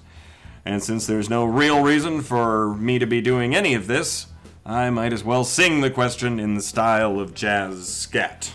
And 0.65 0.84
since 0.84 1.08
there's 1.08 1.30
no 1.30 1.45
real 1.45 1.82
reason 1.82 2.19
for 2.23 2.76
me 2.76 2.99
to 2.99 3.08
be 3.08 3.21
doing 3.21 3.56
any 3.56 3.73
of 3.73 3.88
this, 3.88 4.28
I 4.65 4.89
might 4.89 5.13
as 5.13 5.23
well 5.23 5.45
sing 5.45 5.80
the 5.80 5.89
question 5.89 6.41
in 6.41 6.56
the 6.56 6.62
style 6.62 7.21
of 7.21 7.34
jazz 7.34 7.88
scat. 7.88 8.52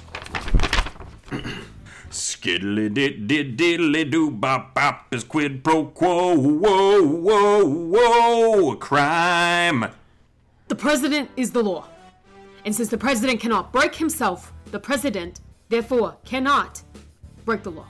Skiddly 2.10 2.92
did 2.92 3.28
did 3.28 3.58
diddly 3.58 4.10
do 4.10 4.30
bop 4.30 4.74
bop 4.74 5.12
is 5.12 5.24
quid 5.24 5.62
pro 5.62 5.84
quo 5.84 6.34
whoa 6.36 7.02
whoa 7.02 7.66
whoa 7.66 8.72
a 8.72 8.76
crime. 8.76 9.90
The 10.68 10.74
president 10.74 11.30
is 11.36 11.52
the 11.52 11.62
law. 11.62 11.88
And 12.64 12.74
since 12.74 12.88
the 12.88 12.98
president 12.98 13.40
cannot 13.40 13.72
break 13.72 13.94
himself, 13.94 14.52
the 14.70 14.80
president, 14.80 15.40
therefore, 15.68 16.16
cannot 16.24 16.82
break 17.44 17.62
the 17.62 17.70
law. 17.70 17.86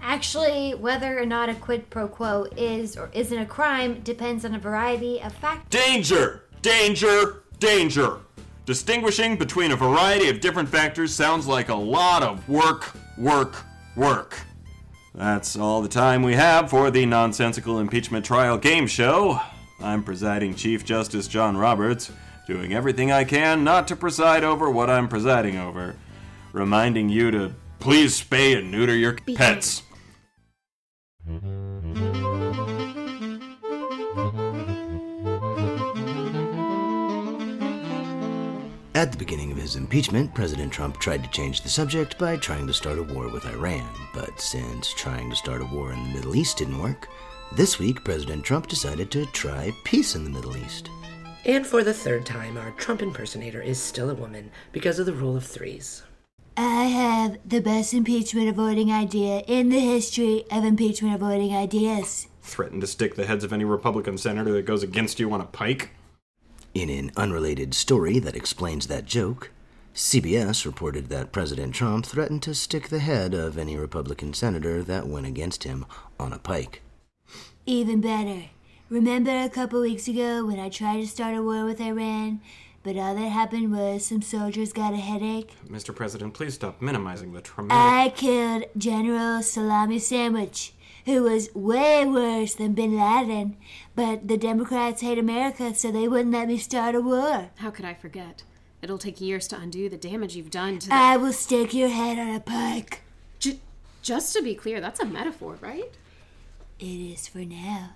Actually, 0.00 0.74
whether 0.74 1.18
or 1.18 1.26
not 1.26 1.48
a 1.48 1.54
quid 1.54 1.88
pro 1.90 2.08
quo 2.08 2.46
is 2.56 2.96
or 2.96 3.08
isn't 3.12 3.38
a 3.38 3.46
crime 3.46 4.00
depends 4.00 4.44
on 4.44 4.54
a 4.54 4.58
variety 4.58 5.20
of 5.22 5.32
factors. 5.32 5.68
Danger! 5.70 6.44
Danger! 6.60 7.42
Danger! 7.58 8.18
Distinguishing 8.64 9.36
between 9.36 9.72
a 9.72 9.76
variety 9.76 10.28
of 10.28 10.40
different 10.40 10.68
factors 10.68 11.12
sounds 11.12 11.46
like 11.48 11.68
a 11.68 11.74
lot 11.74 12.22
of 12.22 12.48
work, 12.48 12.92
work, 13.18 13.64
work. 13.96 14.38
That's 15.14 15.56
all 15.56 15.82
the 15.82 15.88
time 15.88 16.22
we 16.22 16.34
have 16.34 16.70
for 16.70 16.90
the 16.90 17.04
nonsensical 17.04 17.78
impeachment 17.78 18.24
trial 18.24 18.56
game 18.56 18.86
show. 18.86 19.40
I'm 19.80 20.02
presiding 20.02 20.54
Chief 20.54 20.84
Justice 20.84 21.28
John 21.28 21.56
Roberts, 21.56 22.10
doing 22.46 22.72
everything 22.72 23.12
I 23.12 23.24
can 23.24 23.64
not 23.64 23.88
to 23.88 23.96
preside 23.96 24.44
over 24.44 24.70
what 24.70 24.88
I'm 24.88 25.08
presiding 25.08 25.58
over, 25.58 25.96
reminding 26.52 27.08
you 27.08 27.30
to 27.30 27.54
please 27.78 28.22
spay 28.22 28.56
and 28.56 28.70
neuter 28.70 28.96
your 28.96 29.18
pets. 29.34 29.82
At 38.94 39.10
the 39.10 39.16
beginning 39.16 39.50
of 39.50 39.56
his 39.56 39.76
impeachment, 39.76 40.34
President 40.34 40.70
Trump 40.70 40.98
tried 40.98 41.24
to 41.24 41.30
change 41.30 41.62
the 41.62 41.70
subject 41.70 42.18
by 42.18 42.36
trying 42.36 42.66
to 42.66 42.74
start 42.74 42.98
a 42.98 43.02
war 43.02 43.28
with 43.28 43.46
Iran. 43.46 43.88
But 44.12 44.38
since 44.38 44.92
trying 44.92 45.30
to 45.30 45.36
start 45.36 45.62
a 45.62 45.64
war 45.64 45.94
in 45.94 46.02
the 46.04 46.14
Middle 46.14 46.36
East 46.36 46.58
didn't 46.58 46.78
work, 46.78 47.08
this 47.52 47.78
week 47.78 48.04
President 48.04 48.44
Trump 48.44 48.66
decided 48.66 49.10
to 49.10 49.24
try 49.26 49.72
peace 49.84 50.14
in 50.14 50.24
the 50.24 50.30
Middle 50.30 50.58
East. 50.58 50.90
And 51.46 51.66
for 51.66 51.82
the 51.82 51.94
third 51.94 52.26
time, 52.26 52.58
our 52.58 52.70
Trump 52.72 53.00
impersonator 53.00 53.62
is 53.62 53.80
still 53.80 54.10
a 54.10 54.14
woman 54.14 54.50
because 54.72 54.98
of 54.98 55.06
the 55.06 55.14
rule 55.14 55.38
of 55.38 55.46
threes. 55.46 56.02
I 56.58 56.84
have 56.84 57.38
the 57.48 57.62
best 57.62 57.94
impeachment 57.94 58.50
avoiding 58.50 58.92
idea 58.92 59.38
in 59.46 59.70
the 59.70 59.80
history 59.80 60.44
of 60.50 60.66
impeachment 60.66 61.14
avoiding 61.14 61.56
ideas. 61.56 62.28
Threaten 62.42 62.78
to 62.80 62.86
stick 62.86 63.14
the 63.14 63.24
heads 63.24 63.42
of 63.42 63.54
any 63.54 63.64
Republican 63.64 64.18
senator 64.18 64.52
that 64.52 64.66
goes 64.66 64.82
against 64.82 65.18
you 65.18 65.32
on 65.32 65.40
a 65.40 65.46
pike? 65.46 65.92
In 66.74 66.88
an 66.88 67.12
unrelated 67.18 67.74
story 67.74 68.18
that 68.18 68.34
explains 68.34 68.86
that 68.86 69.04
joke, 69.04 69.50
CBS 69.94 70.64
reported 70.64 71.10
that 71.10 71.30
President 71.30 71.74
Trump 71.74 72.06
threatened 72.06 72.42
to 72.44 72.54
stick 72.54 72.88
the 72.88 73.00
head 73.00 73.34
of 73.34 73.58
any 73.58 73.76
Republican 73.76 74.32
senator 74.32 74.82
that 74.82 75.06
went 75.06 75.26
against 75.26 75.64
him 75.64 75.84
on 76.18 76.32
a 76.32 76.38
pike. 76.38 76.80
Even 77.66 78.00
better. 78.00 78.44
Remember 78.88 79.38
a 79.38 79.50
couple 79.50 79.82
weeks 79.82 80.08
ago 80.08 80.46
when 80.46 80.58
I 80.58 80.70
tried 80.70 81.02
to 81.02 81.06
start 81.06 81.36
a 81.36 81.42
war 81.42 81.66
with 81.66 81.78
Iran, 81.78 82.40
but 82.82 82.96
all 82.96 83.14
that 83.16 83.28
happened 83.28 83.70
was 83.70 84.06
some 84.06 84.22
soldiers 84.22 84.72
got 84.72 84.94
a 84.94 84.96
headache? 84.96 85.54
Mr. 85.68 85.94
President, 85.94 86.32
please 86.32 86.54
stop 86.54 86.80
minimizing 86.80 87.34
the 87.34 87.42
traumatic. 87.42 87.76
I 87.76 88.08
killed 88.16 88.64
General 88.78 89.42
Salami 89.42 89.98
Sandwich, 89.98 90.72
who 91.04 91.22
was 91.24 91.54
way 91.54 92.04
worse 92.06 92.54
than 92.54 92.74
Bin 92.74 92.96
Laden, 92.98 93.56
but 93.94 94.28
the 94.28 94.36
Democrats 94.36 95.02
hate 95.02 95.18
America, 95.18 95.74
so 95.74 95.90
they 95.90 96.08
wouldn't 96.08 96.32
let 96.32 96.48
me 96.48 96.58
start 96.58 96.94
a 96.94 97.00
war. 97.00 97.50
How 97.56 97.70
could 97.70 97.84
I 97.84 97.94
forget? 97.94 98.42
It'll 98.80 98.98
take 98.98 99.20
years 99.20 99.46
to 99.48 99.56
undo 99.58 99.88
the 99.88 99.96
damage 99.96 100.34
you've 100.34 100.50
done 100.50 100.78
to 100.80 100.88
the. 100.88 100.94
I 100.94 101.16
will 101.16 101.32
stick 101.32 101.72
your 101.72 101.88
head 101.88 102.18
on 102.18 102.34
a 102.34 102.40
pike. 102.40 103.02
J- 103.38 103.60
just 104.02 104.34
to 104.34 104.42
be 104.42 104.54
clear, 104.54 104.80
that's 104.80 105.00
a 105.00 105.04
metaphor, 105.04 105.56
right? 105.60 105.90
It 106.78 107.12
is 107.12 107.28
for 107.28 107.38
now. 107.38 107.90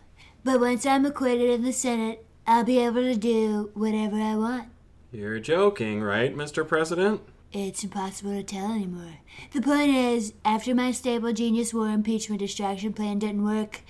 But 0.45 0.61
once 0.61 0.87
I'm 0.87 1.05
acquitted 1.05 1.51
in 1.51 1.65
the 1.65 1.73
Senate, 1.73 2.25
I'll 2.47 2.63
be 2.63 2.79
able 2.79 3.03
to 3.03 3.17
do 3.17 3.71
whatever 3.75 4.17
I 4.17 4.37
want. 4.37 4.69
You're 5.11 5.41
joking, 5.41 6.03
right, 6.03 6.35
Mr. 6.37 6.67
President? 6.67 7.21
It's 7.53 7.85
impossible 7.85 8.33
to 8.33 8.43
tell 8.43 8.73
anymore. 8.73 9.21
The 9.53 9.63
point 9.63 9.95
is, 9.95 10.33
after 10.45 10.75
my 10.75 10.91
stable 10.91 11.33
genius 11.33 11.73
war 11.73 11.89
impeachment 11.89 12.41
distraction 12.41 12.93
plan 12.93 13.19
didn't 13.19 13.45
work, 13.45 13.81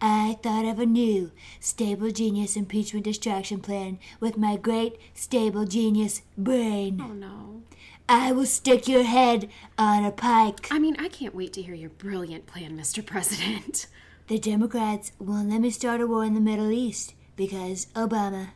I 0.00 0.38
thought 0.42 0.64
of 0.64 0.78
a 0.80 0.86
new 0.86 1.30
stable 1.60 2.10
genius 2.10 2.56
impeachment 2.56 3.04
distraction 3.04 3.60
plan 3.60 3.98
with 4.18 4.36
my 4.36 4.56
great 4.56 4.98
stable 5.14 5.66
genius 5.66 6.22
brain. 6.36 7.00
Oh 7.00 7.12
no. 7.12 7.62
I 8.08 8.32
will 8.32 8.46
stick 8.46 8.88
your 8.88 9.04
head 9.04 9.48
on 9.78 10.04
a 10.04 10.10
pike. 10.10 10.66
I 10.70 10.78
mean, 10.78 10.96
I 10.98 11.08
can't 11.08 11.34
wait 11.34 11.52
to 11.52 11.62
hear 11.62 11.74
your 11.74 11.90
brilliant 11.90 12.46
plan, 12.46 12.76
Mr. 12.76 13.04
President. 13.04 13.86
The 14.26 14.38
Democrats 14.38 15.12
won't 15.18 15.50
let 15.50 15.60
me 15.60 15.70
start 15.70 16.00
a 16.00 16.06
war 16.06 16.24
in 16.24 16.34
the 16.34 16.40
Middle 16.40 16.70
East 16.70 17.14
because 17.36 17.86
Obama. 17.94 18.50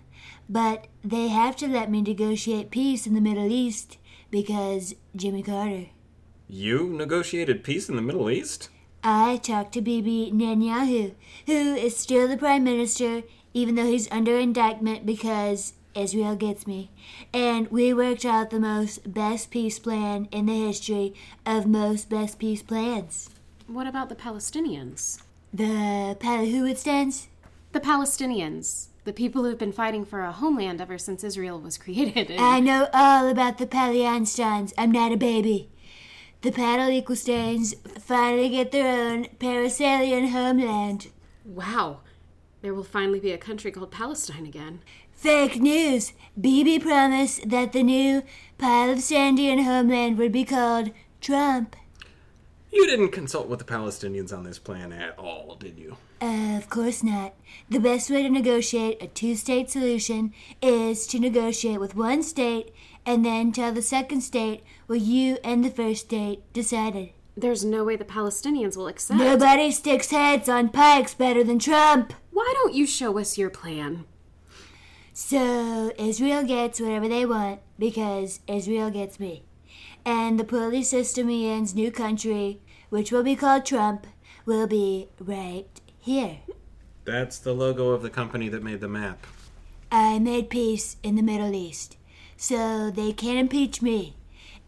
But 0.49 0.87
they 1.05 1.29
have 1.29 1.57
to 1.57 1.69
let 1.69 1.90
me 1.90 2.03
negotiate 2.03 2.71
peace 2.71 3.07
in 3.07 3.14
the 3.14 3.21
Middle 3.21 3.51
East 3.51 3.99
because 4.31 4.95
Jimmy 5.15 5.43
Carter. 5.43 5.87
You 6.49 6.89
negotiated 6.89 7.65
peace 7.65 7.89
in 7.89 7.97
the 7.97 8.03
Middle 8.03 8.31
East? 8.31 8.69
I 9.03 9.37
talked 9.39 9.73
to 9.75 9.81
Bibi 9.81 10.33
Netanyahu, 10.33 11.15
who 11.47 11.75
is 11.75 11.97
still 11.97 12.29
the 12.29 12.37
prime 12.37 12.65
minister, 12.65 13.23
even 13.55 13.75
though 13.75 13.87
he's 13.87 14.11
under 14.11 14.37
indictment 14.37 15.07
because 15.07 15.75
Israel 15.95 16.37
gets 16.37 16.67
me. 16.67 16.91
And 17.33 17.71
we 17.71 17.95
worked 17.95 18.25
out 18.25 18.51
the 18.51 18.61
most 18.61 19.12
best 19.12 19.51
peace 19.51 19.79
plan 19.79 20.29
in 20.31 20.47
the 20.47 20.67
history 20.67 21.15
of 21.45 21.67
most 21.67 22.11
best 22.11 22.39
peace 22.39 22.62
plans. 22.62 23.31
What 23.67 23.87
about 23.87 24.09
the 24.09 24.15
Palestinians? 24.15 25.23
The 25.53 26.17
Pal- 26.21 26.47
who 26.47 26.65
Palestinians? 26.65 27.27
The 27.73 27.81
Palestinians. 27.81 28.89
The 29.07 29.12
people 29.12 29.45
who've 29.45 29.57
been 29.57 29.71
fighting 29.71 30.05
for 30.05 30.23
a 30.23 30.33
homeland 30.33 30.81
ever 30.81 30.99
since 30.99 31.23
Israel 31.23 31.61
was 31.61 31.79
created. 31.79 32.29
and- 32.29 32.40
I 32.55 32.59
know 32.59 32.88
all 32.92 33.29
about 33.29 33.59
the 33.59 33.66
Palestinians. 33.66 34.73
I'm 34.77 34.90
not 34.90 35.12
a 35.12 35.16
baby. 35.16 35.71
the 36.42 36.51
Equalsteins 36.51 37.75
finally 38.01 38.49
get 38.49 38.73
their 38.73 38.88
own 38.88 39.27
Paracelian 39.38 40.31
homeland. 40.31 41.07
Wow. 41.45 42.01
There 42.62 42.75
will 42.75 42.83
finally 42.83 43.21
be 43.21 43.31
a 43.31 43.38
country 43.38 43.71
called 43.71 43.92
Palestine 43.92 44.45
again. 44.45 44.81
Fake 45.12 45.61
news! 45.61 46.12
Bibi 46.38 46.81
promised 46.81 47.49
that 47.49 47.73
the 47.73 47.85
new 47.85 48.25
pile 48.59 48.90
of 48.90 48.99
Sandian 48.99 49.62
homeland 49.64 50.19
would 50.19 50.33
be 50.33 50.45
called 50.45 50.90
Trump. 51.21 51.77
You 52.77 52.87
didn't 52.87 53.12
consult 53.12 53.49
with 53.49 53.59
the 53.59 53.65
Palestinians 53.65 54.37
on 54.37 54.45
this 54.45 54.59
plan 54.59 54.93
at 54.93 55.19
all, 55.19 55.57
did 55.59 55.79
you? 55.79 55.97
Uh, 56.21 56.59
of 56.59 56.69
course 56.69 57.03
not. 57.03 57.33
The 57.71 57.81
best 57.81 58.11
way 58.11 58.23
to 58.23 58.29
negotiate 58.29 59.03
a 59.03 59.07
two 59.07 59.35
state 59.35 59.71
solution 59.71 60.35
is 60.61 61.07
to 61.07 61.19
negotiate 61.19 61.81
with 61.81 61.97
one 61.97 62.23
state 62.23 62.75
and 63.07 63.25
then 63.25 63.51
tell 63.51 63.73
the 63.73 63.81
second 63.81 64.21
state 64.21 64.62
what 64.89 65.01
you 65.01 65.39
and 65.43 65.65
the 65.65 65.71
first 65.71 66.03
state 66.03 66.43
decided. 66.53 67.15
There's 67.35 67.65
no 67.65 67.83
way 67.83 67.97
the 67.97 68.05
Palestinians 68.05 68.77
will 68.77 68.89
accept. 68.89 69.21
Nobody 69.21 69.71
sticks 69.71 70.11
heads 70.11 70.47
on 70.47 70.69
pikes 70.69 71.15
better 71.15 71.43
than 71.43 71.59
Trump. 71.59 72.12
Why 72.31 72.53
don't 72.57 72.75
you 72.75 72.87
show 72.87 73.19
us 73.19 73.39
your 73.39 73.49
plan? 73.49 74.05
So 75.15 75.93
Israel 75.99 76.45
gets 76.45 76.79
whatever 76.79 77.09
they 77.09 77.25
want 77.25 77.61
because 77.79 78.41
Israel 78.47 78.91
gets 78.91 79.19
me. 79.19 79.45
And 80.05 80.39
the 80.39 80.45
Polysystemians' 80.45 81.75
new 81.75 81.91
country, 81.91 82.61
which 82.88 83.12
will 83.12 83.22
be 83.22 83.37
called 83.37 83.64
Trump, 83.64 84.07
will 84.44 84.66
be 84.66 85.09
right 85.18 85.68
here. 85.99 86.38
That's 87.05 87.38
the 87.38 87.53
logo 87.53 87.90
of 87.90 88.03
the 88.03 88.11
company 88.11 88.49
that 88.49 88.62
made 88.62 88.81
the 88.81 88.88
map. 88.88 89.27
I 89.90 90.18
made 90.18 90.51
peace 90.51 90.96
in 91.03 91.14
the 91.14 91.22
Middle 91.22 91.55
East, 91.55 91.96
so 92.37 92.90
they 92.90 93.12
can't 93.12 93.38
impeach 93.38 93.81
me. 93.81 94.16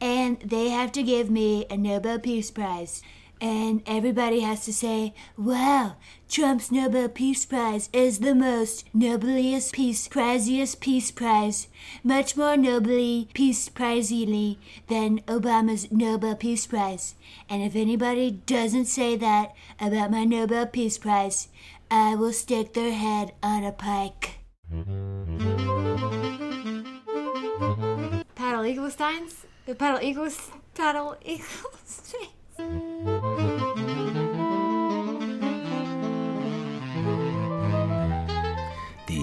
And 0.01 0.39
they 0.41 0.69
have 0.69 0.93
to 0.93 1.03
give 1.03 1.29
me 1.29 1.67
a 1.69 1.77
Nobel 1.77 2.21
Peace 2.21 2.51
Prize. 2.53 3.03
And 3.41 3.83
everybody 3.87 4.41
has 4.41 4.65
to 4.65 4.73
say, 4.73 5.15
wow, 5.37 5.95
Trump's 6.29 6.73
Nobel 6.73 7.09
Peace 7.09 7.47
Prize 7.47 7.89
is 7.93 8.19
the 8.19 8.35
most 8.35 8.85
nobliest 8.93 9.73
peace 9.73 10.09
priziest 10.09 10.81
peace 10.81 11.13
prize, 11.13 11.69
much 12.03 12.37
more 12.37 12.57
nobly 12.57 13.29
peace 13.35 13.69
prizely 13.69 14.59
than 14.89 15.21
Obama's 15.21 15.91
Nobel 15.93 16.35
Peace 16.35 16.67
Prize. 16.67 17.15
And 17.49 17.63
if 17.63 17.77
anybody 17.77 18.31
doesn't 18.31 18.87
say 18.87 19.17
that 19.17 19.55
about 19.81 20.11
my 20.11 20.25
Nobel 20.25 20.67
Peace 20.67 20.99
Prize, 20.99 21.49
I 21.91 22.17
will 22.17 22.33
stick 22.33 22.75
their 22.75 22.93
head 22.93 23.33
on 23.43 23.63
a 23.65 23.73
pike. 23.73 24.41
Paddle 28.35 28.65
Eaglesteins? 28.65 29.45
The 29.67 29.75
Paddle 29.75 30.01
Eagles? 30.03 30.51
Paddle 30.75 31.17
Eagles? 31.25 32.15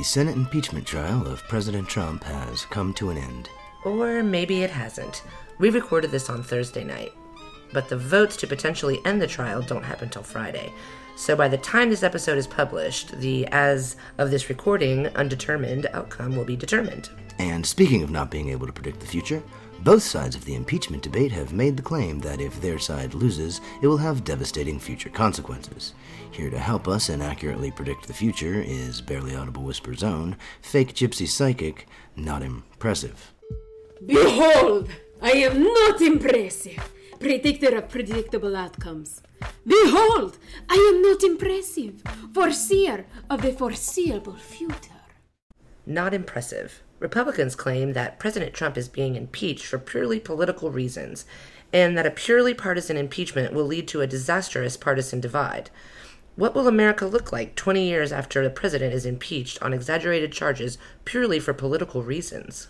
Senate 0.05 0.35
impeachment 0.35 0.85
trial 0.85 1.27
of 1.27 1.43
President 1.47 1.89
Trump 1.89 2.23
has 2.25 2.65
come 2.65 2.93
to 2.93 3.09
an 3.09 3.17
end. 3.17 3.49
Or 3.83 4.21
maybe 4.21 4.61
it 4.61 4.69
hasn't. 4.69 5.23
We 5.57 5.71
recorded 5.71 6.11
this 6.11 6.29
on 6.29 6.43
Thursday 6.43 6.83
night. 6.83 7.11
But 7.73 7.89
the 7.89 7.97
votes 7.97 8.37
to 8.37 8.47
potentially 8.47 8.99
end 9.03 9.19
the 9.19 9.25
trial 9.25 9.63
don't 9.63 9.83
happen 9.83 10.09
till 10.09 10.21
Friday. 10.21 10.71
So 11.17 11.35
by 11.35 11.47
the 11.47 11.57
time 11.57 11.89
this 11.89 12.03
episode 12.03 12.37
is 12.37 12.45
published, 12.45 13.19
the 13.19 13.47
as 13.47 13.95
of 14.19 14.29
this 14.29 14.47
recording 14.47 15.07
undetermined 15.15 15.87
outcome 15.91 16.35
will 16.35 16.45
be 16.45 16.55
determined. 16.55 17.09
And 17.39 17.65
speaking 17.65 18.03
of 18.03 18.11
not 18.11 18.29
being 18.29 18.49
able 18.49 18.67
to 18.67 18.73
predict 18.73 18.99
the 18.99 19.07
future, 19.07 19.41
both 19.83 20.03
sides 20.03 20.35
of 20.35 20.45
the 20.45 20.55
impeachment 20.55 21.03
debate 21.03 21.31
have 21.31 21.53
made 21.53 21.77
the 21.77 21.83
claim 21.83 22.19
that 22.19 22.41
if 22.41 22.59
their 22.59 22.79
side 22.79 23.13
loses, 23.13 23.61
it 23.81 23.87
will 23.87 23.97
have 23.97 24.23
devastating 24.23 24.79
future 24.79 25.09
consequences. 25.09 25.93
Here 26.31 26.49
to 26.49 26.59
help 26.59 26.87
us 26.87 27.09
and 27.09 27.21
accurately 27.21 27.71
predict 27.71 28.07
the 28.07 28.13
future 28.13 28.61
is 28.61 29.01
Barely 29.01 29.35
Audible 29.35 29.63
Whisper 29.63 29.93
Zone, 29.93 30.37
fake 30.61 30.93
gypsy 30.93 31.27
psychic, 31.27 31.87
not 32.15 32.41
impressive. 32.41 33.33
Behold, 34.05 34.89
I 35.21 35.31
am 35.31 35.63
not 35.63 36.01
impressive, 36.01 36.91
predictor 37.19 37.77
of 37.77 37.89
predictable 37.89 38.55
outcomes. 38.55 39.21
Behold, 39.65 40.37
I 40.69 40.91
am 40.93 41.01
not 41.01 41.23
impressive, 41.23 42.01
foreseer 42.33 43.05
of 43.29 43.41
the 43.41 43.53
foreseeable 43.53 44.35
future. 44.35 44.91
Not 45.85 46.13
impressive. 46.13 46.81
Republicans 46.99 47.55
claim 47.55 47.93
that 47.93 48.19
President 48.19 48.53
Trump 48.53 48.77
is 48.77 48.87
being 48.87 49.15
impeached 49.15 49.65
for 49.65 49.77
purely 49.77 50.19
political 50.19 50.71
reasons, 50.71 51.25
and 51.73 51.97
that 51.97 52.05
a 52.05 52.11
purely 52.11 52.53
partisan 52.53 52.95
impeachment 52.95 53.53
will 53.53 53.65
lead 53.65 53.87
to 53.89 54.01
a 54.01 54.07
disastrous 54.07 54.77
partisan 54.77 55.19
divide. 55.19 55.69
What 56.37 56.55
will 56.55 56.67
America 56.67 57.05
look 57.05 57.31
like 57.31 57.55
20 57.55 57.85
years 57.85 58.11
after 58.11 58.43
the 58.43 58.49
president 58.49 58.93
is 58.93 59.05
impeached 59.05 59.61
on 59.61 59.73
exaggerated 59.73 60.31
charges 60.31 60.77
purely 61.03 61.39
for 61.39 61.53
political 61.53 62.03
reasons? 62.03 62.67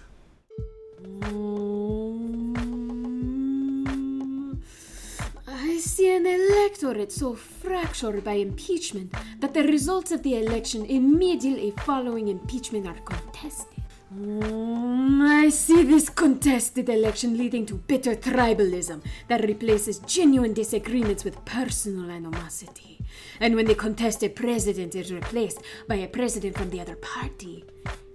I 5.47 5.77
see 5.79 6.15
an 6.15 6.25
electorate 6.25 7.11
so 7.11 7.35
fractured 7.35 8.23
by 8.23 8.33
impeachment 8.33 9.13
that 9.39 9.53
the 9.53 9.63
results 9.63 10.11
of 10.11 10.23
the 10.23 10.35
election 10.35 10.85
immediately 10.85 11.71
following 11.85 12.27
impeachment 12.27 12.87
are 12.87 12.99
contested. 13.05 13.74
Mm, 14.15 15.27
I 15.27 15.49
see 15.49 15.83
this 15.83 16.07
contested 16.07 16.87
election 16.87 17.37
leading 17.37 17.65
to 17.65 17.73
bitter 17.73 18.15
tribalism 18.15 19.03
that 19.27 19.43
replaces 19.43 19.99
genuine 19.99 20.53
disagreements 20.53 21.25
with 21.25 21.43
personal 21.43 22.09
animosity. 22.09 22.99
And 23.41 23.55
when 23.55 23.65
the 23.65 23.75
contested 23.75 24.35
president 24.35 24.95
is 24.95 25.11
replaced 25.11 25.61
by 25.89 25.95
a 25.95 26.07
president 26.07 26.57
from 26.57 26.69
the 26.69 26.79
other 26.79 26.95
party, 26.95 27.65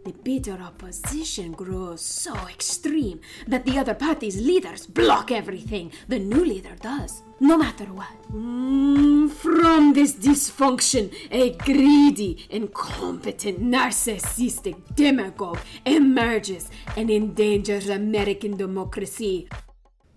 the 0.04 0.12
bitter 0.12 0.58
opposition 0.62 1.52
grows 1.52 2.00
so 2.00 2.34
extreme 2.48 3.20
that 3.46 3.64
the 3.64 3.78
other 3.78 3.94
party's 3.94 4.40
leaders 4.40 4.86
block 4.86 5.30
everything 5.30 5.92
the 6.08 6.18
new 6.18 6.44
leader 6.44 6.74
does, 6.80 7.22
no 7.38 7.58
matter 7.58 7.84
what. 7.84 8.08
Mm, 8.32 9.30
from 9.30 9.92
this 9.92 10.14
dysfunction, 10.14 11.14
a 11.30 11.50
greedy, 11.52 12.46
incompetent, 12.50 13.60
narcissistic 13.60 14.94
demagogue 14.94 15.60
emerges 15.84 16.70
and 16.96 17.10
endangers 17.10 17.88
American 17.88 18.56
democracy 18.56 19.48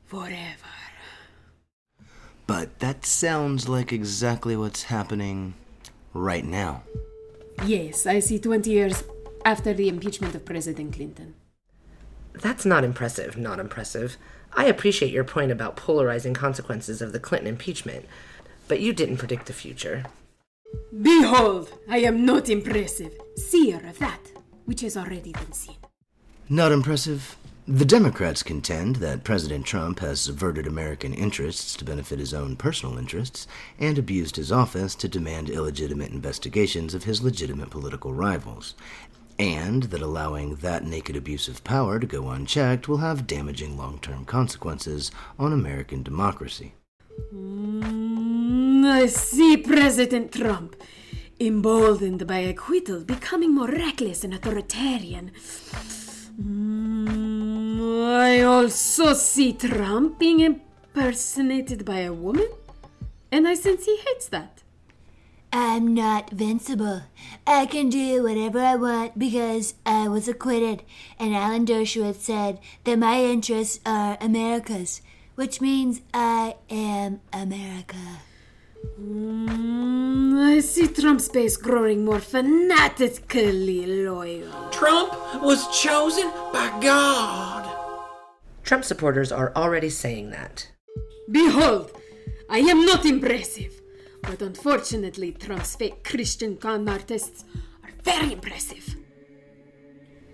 forever. 0.06 0.74
But 2.48 2.80
that 2.80 3.06
sounds 3.06 3.67
like 3.67 3.91
exactly 3.91 4.56
what's 4.56 4.84
happening 4.84 5.56
right 6.13 6.46
now. 6.46 6.84
Yes, 7.65 8.06
I 8.06 8.19
see 8.19 8.39
20 8.39 8.69
years 8.69 9.04
after 9.45 9.73
the 9.73 9.89
impeachment 9.89 10.36
of 10.36 10.45
President 10.45 10.93
Clinton. 10.93 11.36
That's 12.34 12.65
not 12.65 12.84
impressive, 12.84 13.38
not 13.38 13.60
impressive. 13.60 14.17
I 14.53 14.65
appreciate 14.65 15.12
your 15.12 15.23
point 15.23 15.51
about 15.51 15.75
polarizing 15.75 16.34
consequences 16.34 17.01
of 17.01 17.12
the 17.12 17.19
Clinton 17.19 17.47
impeachment, 17.47 18.06
but 18.67 18.79
you 18.79 18.93
didn't 18.93 19.17
predict 19.17 19.45
the 19.45 19.53
future. 19.53 20.06
Behold, 21.01 21.71
I 21.89 21.99
am 21.99 22.25
not 22.25 22.49
impressive, 22.49 23.13
seer 23.36 23.82
of 23.88 23.99
that 23.99 24.32
which 24.65 24.82
has 24.82 24.97
already 24.97 25.32
been 25.32 25.51
seen. 25.51 25.75
Not 26.49 26.71
impressive. 26.71 27.36
The 27.65 27.86
Democrats 27.86 28.43
contend 28.43 28.97
that 28.97 29.23
President 29.23 29.65
Trump 29.65 29.99
has 29.99 30.19
subverted 30.19 30.67
American 30.67 31.13
interests 31.13 31.77
to 31.77 31.86
benefit 31.86 32.19
his 32.19 32.34
own 32.34 32.58
personal 32.58 32.97
interests 32.97 33.47
and 33.79 33.97
abused 33.97 34.36
his 34.36 34.51
office 34.51 34.95
to 34.95 35.08
demand 35.08 35.49
illegitimate 35.49 36.12
investigations 36.12 36.93
of 36.93 37.06
his 37.06 37.23
legitimate 37.23 37.69
political 37.69 38.13
rivals, 38.13 38.75
and 39.39 39.84
that 39.84 40.02
allowing 40.02 40.56
that 40.56 40.84
naked 40.84 41.15
abuse 41.15 41.48
of 41.48 41.63
power 41.63 42.00
to 42.00 42.08
go 42.08 42.30
unchecked 42.30 42.88
will 42.88 42.98
have 42.98 43.28
damaging 43.28 43.78
long 43.78 44.00
term 44.00 44.26
consequences 44.26 45.12
on 45.39 45.54
American 45.54 46.04
democracy. 46.04 46.74
Mm, 47.34 48.86
I 48.86 49.06
see 49.08 49.58
President 49.58 50.32
Trump, 50.32 50.76
emboldened 51.39 52.26
by 52.28 52.39
acquittal, 52.39 53.03
becoming 53.03 53.53
more 53.53 53.68
reckless 53.68 54.24
and 54.24 54.34
authoritarian. 54.34 55.32
Mm, 56.41 58.07
I 58.07 58.41
also 58.41 59.14
see 59.14 59.53
Trump 59.53 60.20
being 60.20 60.39
impersonated 60.39 61.86
by 61.86 61.99
a 61.99 62.14
woman, 62.14 62.49
and 63.32 63.47
I 63.47 63.55
sense 63.55 63.86
he 63.86 63.97
hates 63.97 64.28
that. 64.28 64.53
I'm 65.56 65.93
not 65.93 66.32
invincible. 66.32 67.04
I 67.45 67.68
can 67.68 67.89
do 67.89 68.24
whatever 68.24 68.58
I 68.58 68.76
want 68.76 69.20
because 69.20 69.76
I 69.86 70.08
was 70.08 70.28
acquitted, 70.28 70.82
and 71.20 71.36
Alan 71.36 71.64
Dershowitz 71.64 72.22
said 72.22 72.60
that 72.86 72.97
my 72.97 73.22
interests 73.22 73.80
are 73.86 74.18
America's, 74.20 75.01
which 75.36 75.62
means 75.62 76.01
I 76.12 76.56
am 76.72 77.22
America. 77.32 78.18
Mm, 78.99 80.56
I 80.56 80.60
see 80.60 80.88
Trump's 80.88 81.30
base 81.30 81.56
growing 81.56 82.04
more 82.04 82.20
fanatically 82.20 83.86
loyal. 83.86 84.70
Trump 84.72 85.14
was 85.43 85.68
chosen 85.80 86.32
by 86.51 86.76
God. 86.82 87.70
Trump 88.64 88.84
supporters 88.84 89.32
are 89.32 89.54
already 89.56 89.91
saying 89.91 90.32
that. 90.32 90.72
Behold, 91.30 91.91
I 92.49 92.58
am 92.58 92.88
not 92.88 93.06
impressive. 93.06 93.82
But 94.24 94.41
unfortunately, 94.41 95.32
Trump's 95.34 95.76
fake 95.76 96.03
Christian 96.03 96.57
con 96.57 96.88
artists 96.89 97.45
are 97.84 97.91
very 98.03 98.34
impressive. 98.34 98.95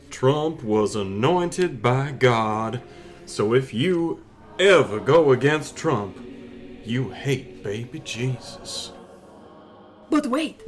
Trump 0.10 0.64
was 0.64 0.96
anointed 0.96 1.82
by 1.82 2.12
God, 2.12 2.82
so 3.26 3.54
if 3.54 3.74
you 3.74 4.24
ever 4.60 5.00
go 5.00 5.32
against 5.32 5.76
Trump, 5.76 6.18
you 6.84 7.10
hate 7.10 7.64
baby 7.64 8.00
Jesus. 8.00 8.92
But 10.10 10.28
wait. 10.28 10.62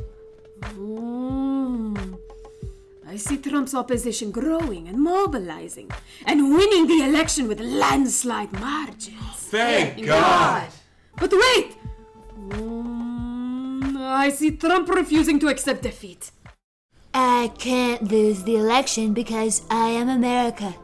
Mm. 0.61 2.17
I 3.07 3.17
see 3.17 3.37
Trump's 3.37 3.73
opposition 3.73 4.31
growing 4.31 4.87
and 4.87 4.97
mobilizing 4.97 5.91
and 6.25 6.53
winning 6.55 6.87
the 6.87 7.03
election 7.03 7.47
with 7.47 7.59
landslide 7.59 8.53
margins. 8.53 9.35
Thank 9.51 10.05
God! 10.05 10.69
But 11.17 11.33
wait! 11.33 11.75
Mm, 12.39 12.80
I 14.11 14.29
see 14.29 14.51
Trump 14.51 14.89
refusing 14.89 15.39
to 15.39 15.47
accept 15.47 15.83
defeat. 15.83 16.31
I 17.13 17.51
can't 17.57 18.03
lose 18.03 18.43
the 18.43 18.55
election 18.55 19.13
because 19.13 19.63
I 19.69 19.89
am 19.89 20.09
America. 20.09 20.75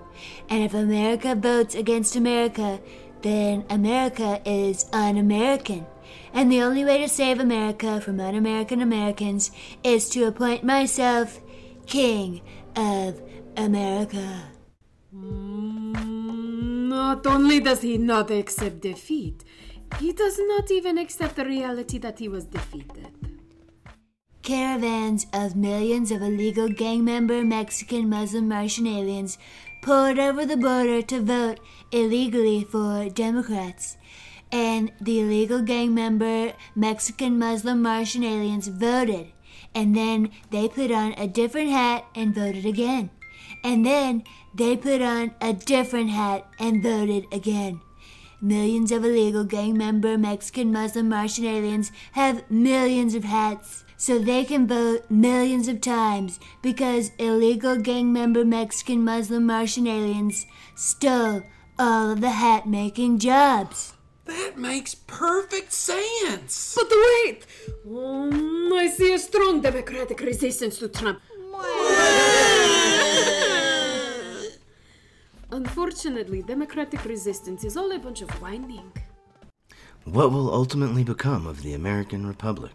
And 0.49 0.63
if 0.63 0.73
America 0.73 1.35
votes 1.35 1.75
against 1.75 2.15
America, 2.15 2.79
then 3.21 3.65
America 3.69 4.41
is 4.45 4.85
un 4.93 5.17
American. 5.17 5.85
And 6.33 6.51
the 6.51 6.61
only 6.61 6.85
way 6.85 6.99
to 6.99 7.09
save 7.09 7.39
America 7.39 8.01
from 8.01 8.19
un 8.19 8.35
American 8.35 8.81
Americans 8.81 9.51
is 9.83 10.09
to 10.09 10.25
appoint 10.25 10.63
myself 10.63 11.41
King 11.85 12.41
of 12.75 13.21
America. 13.55 14.43
Mm, 15.15 16.89
Not 16.89 17.25
only 17.27 17.59
does 17.59 17.81
he 17.81 17.97
not 17.97 18.31
accept 18.31 18.81
defeat, 18.81 19.43
he 19.99 20.11
does 20.13 20.37
not 20.39 20.69
even 20.71 20.97
accept 20.97 21.35
the 21.35 21.45
reality 21.45 21.97
that 21.99 22.19
he 22.19 22.27
was 22.27 22.45
defeated. 22.45 23.16
Caravans 24.47 25.27
of 25.33 25.57
millions 25.57 26.09
of 26.09 26.21
illegal 26.21 26.69
gang 26.69 27.03
member 27.03 27.43
Mexican 27.43 28.07
Muslim 28.07 28.47
Martian 28.47 28.87
aliens 28.87 29.37
poured 29.81 30.17
over 30.17 30.45
the 30.45 30.55
border 30.55 31.01
to 31.01 31.19
vote 31.19 31.59
illegally 31.91 32.63
for 32.63 33.09
Democrats. 33.09 33.97
And 34.49 34.93
the 35.01 35.19
illegal 35.19 35.61
gang 35.61 35.93
member 35.93 36.53
Mexican 36.77 37.37
Muslim 37.37 37.81
Martian 37.81 38.23
aliens 38.23 38.69
voted. 38.69 39.33
And 39.75 39.93
then 39.93 40.31
they 40.49 40.69
put 40.69 40.91
on 40.91 41.11
a 41.17 41.27
different 41.27 41.71
hat 41.71 42.05
and 42.15 42.33
voted 42.33 42.65
again. 42.65 43.09
And 43.65 43.85
then 43.85 44.23
they 44.55 44.77
put 44.77 45.01
on 45.01 45.35
a 45.41 45.51
different 45.51 46.11
hat 46.11 46.47
and 46.57 46.81
voted 46.81 47.25
again. 47.33 47.81
Millions 48.39 48.93
of 48.93 49.03
illegal 49.03 49.43
gang 49.43 49.77
member 49.77 50.17
Mexican 50.17 50.71
Muslim 50.71 51.09
Martian 51.09 51.43
aliens 51.43 51.91
have 52.13 52.49
millions 52.49 53.13
of 53.13 53.25
hats, 53.25 53.83
so 53.97 54.19
they 54.19 54.45
can 54.45 54.67
vote 54.67 55.09
millions 55.09 55.67
of 55.67 55.81
times 55.81 56.39
because 56.61 57.11
illegal 57.17 57.77
gang 57.77 58.13
member 58.13 58.45
Mexican 58.45 59.03
Muslim 59.03 59.45
Martian 59.45 59.87
aliens 59.87 60.45
stole 60.75 61.43
all 61.79 62.11
of 62.11 62.21
the 62.21 62.29
hat 62.29 62.67
making 62.67 63.19
jobs. 63.19 63.93
That 64.25 64.57
makes 64.57 64.93
perfect 64.93 65.71
sense. 65.71 66.75
But 66.75 66.89
wait! 66.89 67.45
Mm, 67.87 68.73
I 68.73 68.89
see 68.89 69.13
a 69.13 69.19
strong 69.19 69.61
democratic 69.61 70.19
resistance 70.19 70.79
to 70.79 70.89
Trump. 70.89 71.21
Unfortunately, 75.49 76.41
democratic 76.41 77.05
resistance 77.05 77.63
is 77.63 77.77
all 77.77 77.89
a 77.93 77.97
bunch 77.97 78.21
of 78.21 78.29
whining. 78.41 78.91
What 80.03 80.31
will 80.31 80.53
ultimately 80.53 81.05
become 81.05 81.47
of 81.47 81.63
the 81.63 81.73
American 81.73 82.27
Republic? 82.27 82.73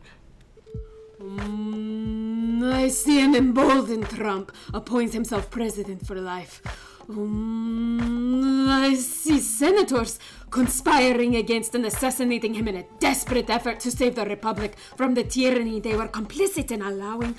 Mm, 1.22 2.72
I 2.72 2.88
see 2.88 3.20
an 3.20 3.36
emboldened 3.36 4.08
Trump 4.08 4.50
appoints 4.74 5.14
himself 5.14 5.50
president 5.50 6.04
for 6.04 6.16
life. 6.16 6.60
Mm, 7.08 8.68
I 8.68 8.94
see 8.94 9.38
senators 9.38 10.18
conspiring 10.50 11.36
against 11.36 11.76
and 11.76 11.86
assassinating 11.86 12.54
him 12.54 12.66
in 12.66 12.76
a 12.76 12.86
desperate 12.98 13.50
effort 13.50 13.78
to 13.80 13.90
save 13.90 14.16
the 14.16 14.24
Republic 14.24 14.76
from 14.96 15.14
the 15.14 15.22
tyranny 15.22 15.78
they 15.78 15.94
were 15.94 16.08
complicit 16.08 16.72
in 16.72 16.82
allowing. 16.82 17.36